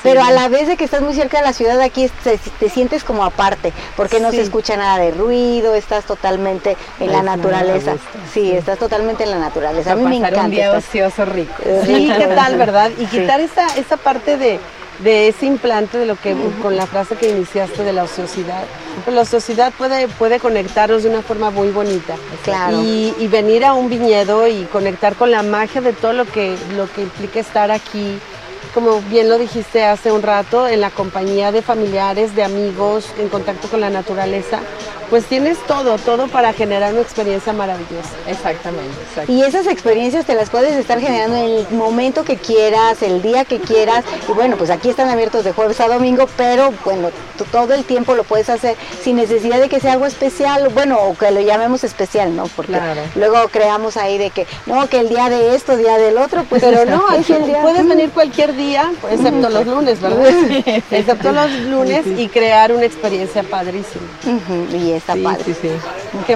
Pero 0.03 0.21
a 0.21 0.31
la 0.31 0.49
vez 0.49 0.67
de 0.67 0.75
que 0.75 0.83
estás 0.83 1.01
muy 1.01 1.13
cerca 1.13 1.37
de 1.37 1.45
la 1.45 1.53
ciudad, 1.53 1.79
aquí 1.79 2.09
te, 2.23 2.69
sientes 2.69 3.05
como 3.05 3.23
aparte, 3.23 3.71
porque 3.95 4.19
no 4.19 4.31
se 4.31 4.41
escucha 4.41 4.75
nada 4.75 4.97
de 4.97 5.11
ruido, 5.11 5.75
estás 5.75 6.03
totalmente 6.03 6.75
en 6.99 7.13
la 7.13 7.21
naturaleza. 7.21 7.95
Sí, 8.33 8.51
estás 8.51 8.77
totalmente 8.77 9.23
en 9.23 9.31
la 9.31 9.39
naturaleza. 9.39 9.93
A 9.93 9.95
mí 9.95 10.03
me 10.03 10.17
encanta. 10.17 10.43
un 10.43 10.51
día 10.51 10.73
ocioso 10.73 11.23
rico. 11.23 11.53
Sí, 11.85 12.11
¿qué 12.17 12.27
tal, 12.27 12.57
verdad? 12.57 12.91
Y 12.97 13.05
quitar 13.05 13.39
esa, 13.39 13.67
esa 13.77 13.95
parte 13.95 14.35
de 14.35 14.59
de 14.99 15.27
ese 15.27 15.45
implante 15.45 15.97
de 15.97 16.05
lo 16.05 16.15
que 16.15 16.35
con 16.61 16.75
la 16.75 16.87
frase 16.87 17.15
que 17.15 17.29
iniciaste 17.29 17.83
de 17.83 17.93
la 17.93 18.03
ociosidad. 18.03 18.63
Pues 19.03 19.15
la 19.15 19.21
ociosidad 19.21 19.71
puede, 19.77 20.07
puede 20.07 20.39
conectarnos 20.39 21.03
de 21.03 21.09
una 21.09 21.21
forma 21.21 21.51
muy 21.51 21.69
bonita. 21.69 22.15
Claro. 22.43 22.81
Y, 22.81 23.13
y, 23.19 23.27
venir 23.27 23.63
a 23.63 23.73
un 23.73 23.89
viñedo 23.89 24.47
y 24.47 24.63
conectar 24.65 25.15
con 25.15 25.31
la 25.31 25.43
magia 25.43 25.81
de 25.81 25.93
todo 25.93 26.13
lo 26.13 26.25
que, 26.25 26.55
lo 26.75 26.91
que 26.91 27.01
implica 27.01 27.39
estar 27.39 27.71
aquí. 27.71 28.19
Como 28.73 29.01
bien 29.01 29.29
lo 29.29 29.37
dijiste 29.37 29.85
hace 29.85 30.11
un 30.11 30.21
rato, 30.21 30.67
en 30.67 30.81
la 30.81 30.89
compañía 30.89 31.51
de 31.51 31.61
familiares, 31.61 32.35
de 32.35 32.43
amigos, 32.43 33.07
en 33.17 33.29
contacto 33.29 33.67
con 33.69 33.81
la 33.81 33.89
naturaleza, 33.89 34.59
pues 35.09 35.25
tienes 35.25 35.57
todo, 35.67 35.97
todo 35.97 36.27
para 36.27 36.53
generar 36.53 36.93
una 36.93 37.01
experiencia 37.01 37.53
maravillosa. 37.53 38.11
Exactamente, 38.27 38.95
Y 39.27 39.41
esas 39.43 39.67
experiencias 39.67 40.25
te 40.25 40.35
las 40.35 40.49
puedes 40.49 40.75
estar 40.75 40.99
generando 40.99 41.37
en 41.37 41.43
el 41.43 41.69
momento 41.71 42.23
que 42.23 42.37
quieras, 42.37 43.01
el 43.01 43.21
día 43.21 43.45
que 43.45 43.59
quieras. 43.59 44.03
Y 44.27 44.31
bueno, 44.33 44.57
pues 44.57 44.69
aquí 44.69 44.89
están 44.89 45.09
abiertos 45.09 45.43
de 45.43 45.53
jueves 45.53 45.79
a 45.79 45.87
domingo, 45.87 46.27
pero 46.35 46.73
bueno, 46.83 47.09
todo 47.51 47.73
el 47.73 47.83
tiempo 47.85 48.15
lo 48.15 48.23
puedes 48.23 48.49
hacer 48.49 48.75
sin 49.01 49.15
necesidad 49.15 49.59
de 49.59 49.69
que 49.69 49.79
sea 49.79 49.93
algo 49.93 50.05
especial, 50.05 50.69
bueno, 50.69 50.99
o 50.99 51.15
que 51.15 51.31
lo 51.31 51.41
llamemos 51.41 51.83
especial, 51.83 52.35
¿no? 52.35 52.47
Porque 52.47 52.77
luego 53.15 53.47
creamos 53.49 53.97
ahí 53.97 54.17
de 54.17 54.29
que, 54.29 54.45
no, 54.65 54.87
que 54.89 54.99
el 54.99 55.09
día 55.09 55.29
de 55.29 55.55
esto, 55.55 55.77
día 55.77 55.97
del 55.97 56.17
otro, 56.17 56.43
pues 56.43 56.61
pero 56.61 56.85
no, 56.85 57.03
el 57.15 57.23
día. 57.45 57.61
Puedes 57.61 57.87
venir 57.87 58.09
cualquier 58.11 58.55
día, 58.55 58.91
excepto 59.09 59.49
los 59.49 59.65
lunes, 59.65 60.01
¿verdad? 60.01 60.25
excepto 60.91 61.31
los 61.31 61.51
lunes 61.51 62.05
y 62.05 62.27
crear 62.27 62.71
una 62.71 62.85
experiencia 62.85 63.43
padrísima 63.43 64.07
está 64.97 65.15
padre. 65.15 65.43
Sí, 65.45 65.55
sí. 65.61 65.69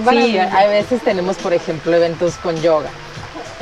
sí, 0.10 0.38
a 0.38 0.68
veces 0.68 1.02
tenemos, 1.02 1.38
por 1.38 1.54
ejemplo, 1.54 1.96
eventos 1.96 2.36
con 2.36 2.56
yoga. 2.62 2.90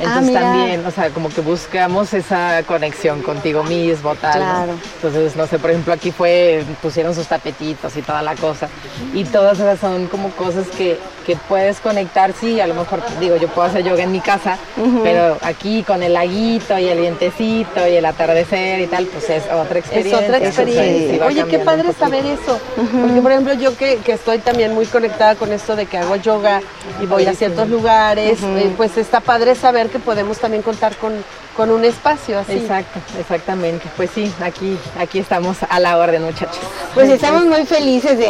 Entonces 0.00 0.36
ah, 0.36 0.40
también, 0.40 0.86
o 0.86 0.90
sea, 0.90 1.10
como 1.10 1.28
que 1.28 1.40
buscamos 1.40 2.12
esa 2.14 2.62
conexión 2.64 3.22
contigo 3.22 3.62
mismo, 3.62 4.14
tal. 4.14 4.34
Claro. 4.34 4.72
Entonces, 4.96 5.36
no 5.36 5.46
sé, 5.46 5.58
por 5.58 5.70
ejemplo, 5.70 5.92
aquí 5.92 6.10
fue, 6.10 6.64
pusieron 6.80 7.14
sus 7.14 7.26
tapetitos 7.26 7.96
y 7.96 8.02
toda 8.02 8.22
la 8.22 8.34
cosa. 8.34 8.68
Y 9.12 9.24
todas 9.24 9.58
esas 9.58 9.78
son 9.78 10.06
como 10.06 10.30
cosas 10.30 10.66
que, 10.68 10.98
que 11.26 11.36
puedes 11.36 11.80
conectar, 11.80 12.32
sí, 12.32 12.60
a 12.60 12.66
lo 12.66 12.74
mejor, 12.74 13.02
digo, 13.20 13.36
yo 13.36 13.48
puedo 13.48 13.68
hacer 13.68 13.84
yoga 13.84 14.02
en 14.02 14.12
mi 14.12 14.20
casa, 14.20 14.58
pero 15.02 15.36
aquí 15.42 15.82
con 15.82 16.02
el 16.02 16.14
laguito 16.14 16.78
y 16.78 16.88
el 16.88 17.00
vientecito 17.00 17.86
y 17.86 17.96
el 17.96 18.04
atardecer 18.04 18.80
y 18.80 18.86
tal, 18.86 19.06
pues 19.06 19.28
es 19.30 19.44
otra 19.44 19.78
experiencia. 19.78 20.18
Es 20.18 20.24
otra 20.24 20.38
experiencia. 20.38 21.26
Oye, 21.26 21.44
qué 21.44 21.58
padre 21.58 21.92
saber 21.92 22.24
eso. 22.24 22.58
Porque, 22.76 23.20
por 23.20 23.32
ejemplo, 23.32 23.54
yo 23.54 23.76
que, 23.76 23.96
que, 23.96 24.12
estoy 24.12 24.38
también 24.38 24.74
muy 24.74 24.86
conectada 24.86 25.34
con 25.34 25.52
esto 25.52 25.76
de 25.76 25.86
que 25.86 25.98
hago 25.98 26.16
yoga 26.16 26.62
y 27.02 27.06
voy 27.06 27.26
a 27.26 27.34
ciertos 27.34 27.68
lugares, 27.68 28.38
eh, 28.42 28.72
pues 28.76 28.96
está 28.96 29.20
padre 29.20 29.54
saber 29.54 29.89
que 29.90 29.98
podemos 29.98 30.38
también 30.38 30.62
contar 30.62 30.96
con, 30.96 31.12
con 31.60 31.70
un 31.72 31.84
espacio 31.84 32.38
así. 32.38 32.52
Exacto, 32.52 33.00
exactamente. 33.20 33.86
Pues 33.94 34.08
sí, 34.14 34.32
aquí, 34.42 34.78
aquí 34.98 35.18
estamos 35.18 35.58
a 35.68 35.78
la 35.78 35.98
orden, 35.98 36.22
muchachos. 36.22 36.58
Pues 36.94 37.10
estamos 37.10 37.44
muy 37.44 37.66
felices 37.66 38.16
de, 38.16 38.28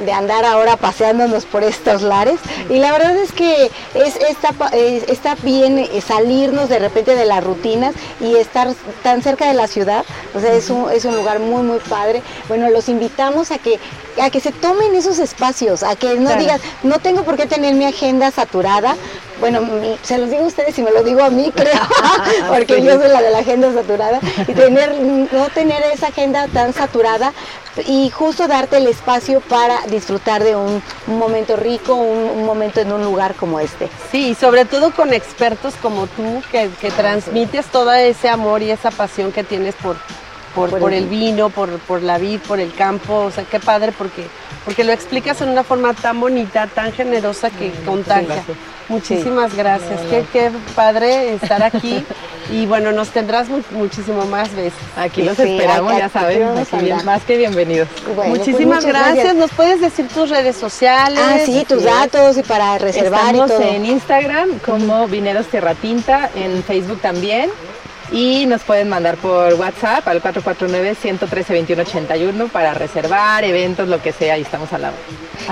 de, 0.00 0.12
andar 0.14 0.46
ahora 0.46 0.78
paseándonos 0.78 1.44
por 1.44 1.64
estos 1.64 2.00
lares 2.00 2.40
y 2.70 2.78
la 2.78 2.90
verdad 2.92 3.14
es 3.18 3.30
que 3.32 3.70
es, 3.92 4.16
está, 4.26 4.54
está 4.74 5.34
bien 5.42 5.86
salirnos 6.00 6.70
de 6.70 6.78
repente 6.78 7.14
de 7.14 7.26
las 7.26 7.44
rutinas 7.44 7.94
y 8.20 8.36
estar 8.36 8.68
tan 9.02 9.20
cerca 9.20 9.46
de 9.48 9.52
la 9.52 9.66
ciudad. 9.66 10.06
O 10.34 10.40
sea, 10.40 10.54
es 10.54 10.70
un, 10.70 10.90
es 10.90 11.04
un 11.04 11.14
lugar 11.14 11.40
muy, 11.40 11.62
muy 11.62 11.78
padre. 11.78 12.22
Bueno, 12.48 12.70
los 12.70 12.88
invitamos 12.88 13.50
a 13.50 13.58
que 13.58 13.78
a 14.20 14.30
que 14.30 14.40
se 14.40 14.52
tomen 14.52 14.94
esos 14.94 15.18
espacios, 15.18 15.82
a 15.82 15.96
que 15.96 16.16
no 16.16 16.34
digan, 16.36 16.60
no 16.82 16.98
tengo 16.98 17.22
por 17.22 17.36
qué 17.36 17.46
tener 17.46 17.74
mi 17.74 17.86
agenda 17.86 18.30
saturada, 18.30 18.94
bueno, 19.42 19.60
se 20.02 20.18
los 20.18 20.30
digo 20.30 20.44
a 20.44 20.46
ustedes 20.46 20.78
y 20.78 20.82
me 20.82 20.92
lo 20.92 21.02
digo 21.02 21.20
a 21.20 21.28
mí, 21.28 21.50
creo, 21.52 21.72
porque 22.66 22.82
yo 22.82 22.98
soy 22.98 23.08
la 23.08 23.22
de 23.22 23.30
la 23.30 23.38
agenda 23.38 23.72
saturada, 23.72 24.20
y 24.46 24.52
tener, 24.52 24.94
no 25.00 25.48
tener 25.48 25.82
esa 25.92 26.08
agenda 26.08 26.48
tan 26.48 26.72
saturada 26.72 27.32
y 27.86 28.10
justo 28.10 28.48
darte 28.48 28.76
el 28.76 28.86
espacio 28.86 29.40
para 29.40 29.80
disfrutar 29.86 30.42
de 30.44 30.56
un, 30.56 30.82
momento 31.06 31.56
rico, 31.56 31.94
un, 31.94 32.44
momento 32.44 32.80
en 32.80 32.92
un 32.92 33.02
lugar 33.02 33.34
como 33.34 33.60
este. 33.60 33.88
Sí, 34.10 34.34
sobre 34.34 34.64
todo 34.64 34.92
con 34.92 35.12
expertos 35.12 35.74
como 35.80 36.06
tú, 36.06 36.42
que, 36.50 36.70
que 36.80 36.90
transmites 36.90 37.66
todo 37.66 37.92
ese 37.92 38.28
amor 38.28 38.62
y 38.62 38.70
esa 38.70 38.90
pasión 38.90 39.32
que 39.32 39.44
tienes 39.44 39.74
por, 39.76 39.96
por, 40.54 40.92
el 40.92 41.06
vino, 41.06 41.50
por, 41.50 41.70
por, 41.80 42.02
la 42.02 42.18
vid, 42.18 42.40
por 42.40 42.60
el 42.60 42.72
campo, 42.74 43.14
o 43.14 43.30
sea, 43.30 43.44
qué 43.44 43.60
padre 43.60 43.92
porque, 43.96 44.26
porque 44.64 44.84
lo 44.84 44.92
explicas 44.92 45.40
en 45.40 45.48
una 45.48 45.64
forma 45.64 45.94
tan 45.94 46.20
bonita, 46.20 46.66
tan 46.66 46.92
generosa 46.92 47.50
que 47.50 47.70
contagia. 47.84 48.42
Muchísimas 48.88 49.54
gracias, 49.54 50.00
qué, 50.10 50.24
qué, 50.32 50.50
padre 50.74 51.34
estar 51.34 51.62
aquí 51.62 52.04
y 52.50 52.66
bueno, 52.66 52.92
nos 52.92 53.10
tendrás 53.10 53.46
muchísimo 53.70 54.24
más 54.26 54.54
veces. 54.54 54.78
Aquí 54.96 55.22
los 55.22 55.38
esperamos, 55.38 55.96
ya 55.96 56.08
saben, 56.08 56.42
más 57.04 57.22
que 57.22 57.36
bienvenidos. 57.38 57.88
Pues 58.14 58.28
Muchísimas 58.28 58.84
gracias. 58.84 59.34
¿nos 59.34 59.50
puedes 59.52 59.80
decir 59.80 60.08
tus 60.08 60.28
redes 60.28 60.56
sociales? 60.56 61.20
Ah, 61.22 61.38
sí, 61.46 61.64
tus 61.66 61.84
datos 61.84 62.36
y 62.36 62.42
para 62.42 62.76
reservar 62.78 63.34
Estamos 63.34 63.50
y 63.50 63.54
todo. 63.54 63.62
en 63.62 63.86
Instagram 63.86 64.58
como 64.58 65.08
Vineros 65.08 65.46
Tierra 65.46 65.74
Tinta, 65.74 66.28
en 66.34 66.62
Facebook 66.62 67.00
también 67.00 67.50
y 68.12 68.46
nos 68.46 68.62
pueden 68.62 68.88
mandar 68.90 69.16
por 69.16 69.54
WhatsApp 69.54 70.06
al 70.06 70.22
449-113-2181 70.22 72.50
para 72.50 72.74
reservar, 72.74 73.42
eventos, 73.42 73.88
lo 73.88 74.02
que 74.02 74.12
sea, 74.12 74.36
y 74.36 74.42
estamos 74.42 74.70
al 74.74 74.82
lado. 74.82 74.96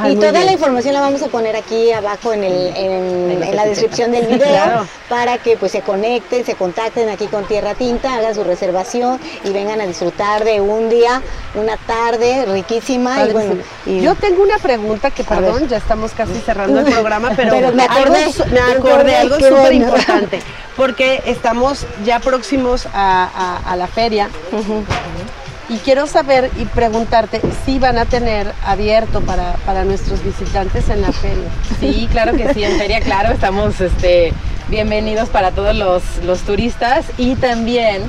y 0.09 0.17
toda 0.17 0.45
la 0.45 0.53
información 0.53 0.93
la 0.93 1.01
vamos 1.01 1.23
a 1.23 1.29
poner 1.29 1.57
aquí 1.57 1.91
abajo 1.91 2.35
en, 2.35 2.45
el, 2.45 2.77
en, 2.77 3.57
la 3.57 3.65
descripción 3.65 4.13
del 4.13 4.27
video 4.27 4.87
para 5.09 5.39
que 5.39 5.57
pues 5.57 5.73
se 5.73 5.81
conecten, 5.81 6.45
se 6.45 6.55
contacten 6.55 7.09
aquí 7.09 7.29
con 7.29 7.47
Tierra 7.47 7.75
Tinta, 7.75 8.15
hagan 8.15 8.35
su 8.35 8.45
reservación 8.45 9.19
y 9.43 9.49
vengan 9.51 9.81
a 9.81 9.87
disfrutar 9.87 10.45
de 10.45 10.61
un 10.61 10.91
día, 10.91 11.23
una 11.55 11.79
tarde 11.79 12.45
riquísima. 12.47 13.27
Y 13.27 13.33
bueno, 13.33 13.55
Yo 13.87 14.15
tengo 14.17 14.43
una 14.43 14.59
pregunta 14.59 15.11
que, 15.11 15.25
perdón, 15.25 15.67
ya 15.69 15.79
estamos 15.79 16.13
casi 16.13 16.39
cerrando 16.41 16.81
el 16.81 16.93
programa, 16.93 17.31
pero, 17.35 17.73
me 17.73 17.85
acordé, 17.85 18.27
me 18.51 18.61
acordé, 18.61 19.17
algo 19.17 19.37
súper 19.37 19.73
importante, 19.73 20.43
porque 20.77 21.23
estamos 21.25 21.87
ya 22.05 22.21
próximos 22.21 22.50
a, 22.93 23.75
la 23.77 23.87
feria. 23.87 24.29
Y 25.69 25.77
quiero 25.79 26.09
saber 26.09 26.51
y 26.59 26.65
preguntarte 26.65 27.41
si 27.65 27.79
van 27.79 27.97
a 27.97 28.07
tener 28.07 28.53
abierto 28.65 29.21
para, 29.21 29.53
para, 29.65 29.85
nuestros 29.85 30.25
visitantes 30.25 30.89
en 30.89 31.03
la 31.03 31.13
feria. 31.13 31.49
Sí, 31.79 32.09
claro 32.11 32.37
que 32.37 32.53
sí, 32.53 32.65
en 32.65 32.77
feria, 32.77 33.01
claro, 33.01 33.33
estamos 33.33 33.81
este, 33.81 34.33
bienvenidos 34.69 35.29
para 35.29 35.53
todos 35.53 35.77
los, 35.77 36.03
los 36.25 36.41
turistas 36.41 37.07
y 37.19 37.37
también 37.37 38.03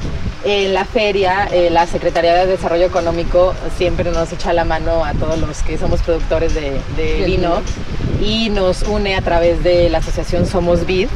En 0.44 0.74
la 0.74 0.86
feria, 0.86 1.48
eh, 1.52 1.70
la 1.70 1.86
Secretaría 1.86 2.34
de 2.34 2.48
Desarrollo 2.48 2.88
Económico 2.88 3.54
siempre 3.78 4.10
nos 4.10 4.34
echa 4.34 4.54
la 4.54 4.66
mano 4.66 5.06
a 5.06 5.14
todos 5.14 5.38
los 5.38 5.62
que 5.62 5.78
somos 5.78 6.02
productores 6.02 6.56
de, 6.56 6.82
vino 7.28 7.62
y 8.22 8.50
nos 8.50 8.84
une 8.84 9.16
a 9.16 9.22
través 9.22 9.64
de 9.64 9.90
la 9.90 9.98
asociación 9.98 10.46
Somos 10.46 10.86
Vid 10.86 11.08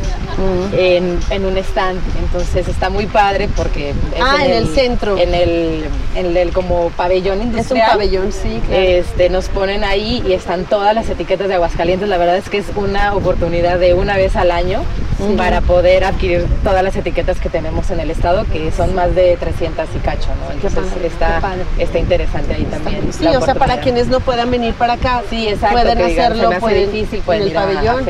en, 0.74 1.46
un 1.46 1.58
stand. 1.58 2.00
Entonces 2.20 2.68
está 2.68 2.90
muy 2.90 3.06
padre 3.06 3.48
porque 3.56 3.94
ah, 4.20 4.44
en, 4.44 4.52
el, 4.52 4.68
centro. 4.68 5.18
En 5.18 5.34
el, 5.34 5.86
en 6.16 6.36
el 6.36 6.52
como 6.52 6.90
pabellón 6.90 7.42
industrial. 7.42 7.78
Es 7.78 7.86
un 7.86 7.92
pabellón, 7.92 8.32
sí. 8.32 8.60
Este, 8.72 9.30
nos 9.30 9.50
ponen 9.50 9.84
ahí 9.84 10.24
y 10.28 10.34
están 10.34 10.66
todas 10.66 10.94
las 10.96 11.10
etiquetas 11.10 11.48
de 11.48 11.56
Aguascalientes. 11.56 12.10
La 12.10 12.18
verdad 12.18 12.38
es 12.38 12.50
que 12.50 12.58
es 12.58 12.66
una 12.76 13.16
oportunidad 13.16 13.80
de 13.80 13.94
una 13.94 14.18
vez 14.18 14.36
al 14.36 14.52
año 14.52 14.84
para 15.38 15.62
poder 15.62 16.04
adquirir 16.04 16.46
todas 16.64 16.84
las 16.84 16.96
etiquetas 16.96 17.40
que 17.40 17.50
tenemos 17.50 17.90
en 17.92 18.00
el 18.00 18.12
estado, 18.12 18.46
que 18.52 18.72
son 18.72 18.94
más 18.96 19.16
de 19.16 19.38
300 19.38 19.88
y 19.96 20.00
cacho, 20.00 20.30
¿no? 20.42 20.52
Entonces 20.52 20.84
está, 21.04 21.42
está 21.78 22.00
interesante 22.00 22.54
ahí 22.54 22.64
también. 22.66 23.14
Sí, 23.14 23.28
o 23.28 23.42
sea, 23.42 23.56
para 23.56 23.80
quienes 23.80 24.08
no 24.08 24.20
puedan 24.20 24.52
venir 24.52 24.74
para 24.74 24.94
acá, 24.94 25.24
sí, 25.30 25.48
exacto, 25.48 25.82
pueden 25.82 26.02
hacerlo 26.02 26.50
pueden, 26.60 26.92
difícil, 26.92 27.22
pueden 27.22 27.44
en 27.44 27.48
el 27.50 27.54
pabellón, 27.54 28.06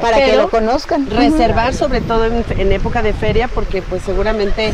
para 0.00 0.16
que 0.24 0.36
lo 0.36 0.50
conozcan. 0.50 1.08
Reservar 1.18 1.74
sobre 1.74 2.00
todo 2.00 2.26
en, 2.26 2.72
época 2.72 3.02
de 3.02 3.12
feria, 3.12 3.48
porque 3.48 3.82
pues 3.82 4.02
seguramente 4.02 4.72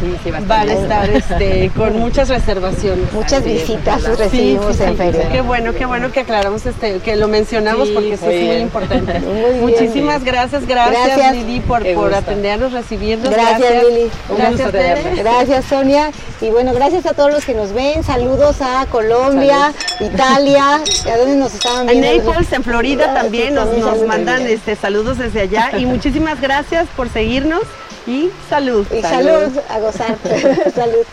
van 0.49 0.68
a 0.68 0.73
estar 0.73 1.11
este, 1.11 1.70
con 1.77 1.99
muchas 1.99 2.29
reservaciones. 2.29 3.12
Muchas 3.12 3.44
visitas 3.44 4.03
recibimos 4.18 4.79
en 4.81 4.97
feria. 4.97 5.29
Qué 5.31 5.40
bueno, 5.40 5.73
qué 5.73 5.87
bueno 5.87 6.11
que 6.12 6.20
aclaramos 6.20 6.66
este, 6.66 6.99
que 7.01 7.16
lo 7.16 7.29
mencionamos 7.29 7.88
porque 7.90 8.14
eso 8.14 8.31
es 8.31 8.47
muy 8.47 8.57
importante. 8.57 9.20
Muchísimas 9.61 10.25
gracias, 10.25 10.66
gracias, 10.66 11.35
Lili 11.35 11.61
por, 11.61 11.74
por 11.95 12.15
atendernos, 12.15 12.73
recibirnos. 12.73 13.31
Gracias, 13.31 13.85
Lili. 13.85 14.11
Gracias, 14.37 15.17
gracias, 15.17 15.65
Sonia. 15.65 16.11
Y 16.41 16.51
bueno, 16.51 16.73
gracias 16.75 17.07
a 17.07 17.15
todos 17.15 17.33
los 17.33 17.45
que 17.45 17.55
nos 17.55 17.73
ven. 17.73 18.03
Saludos 18.05 18.61
a 18.61 18.87
Colombia, 18.87 19.73
Italia, 20.01 20.75
a 20.77 21.17
dónde 21.17 21.37
nos 21.37 21.55
estaban 21.55 21.87
viendo. 21.87 22.07
En 22.07 22.25
Naples, 22.25 22.53
en 22.53 22.65
Florida 22.65 23.15
también 23.15 23.55
nos, 23.55 23.69
nos 23.79 24.07
mandan 24.07 24.43
este, 24.47 24.77
saludos 24.77 25.19
desde 25.19 25.43
allá. 25.43 25.79
Y 25.79 25.87
muchísimas 25.95 26.41
gracias 26.41 26.87
por 26.97 27.09
seguirnos 27.09 27.63
y 28.07 28.31
salud. 28.49 28.87
Y 28.93 29.03
salud, 29.03 29.31
salud 29.31 29.59
a 29.69 29.79
gozar. 29.81 30.17
salud. 30.75 31.05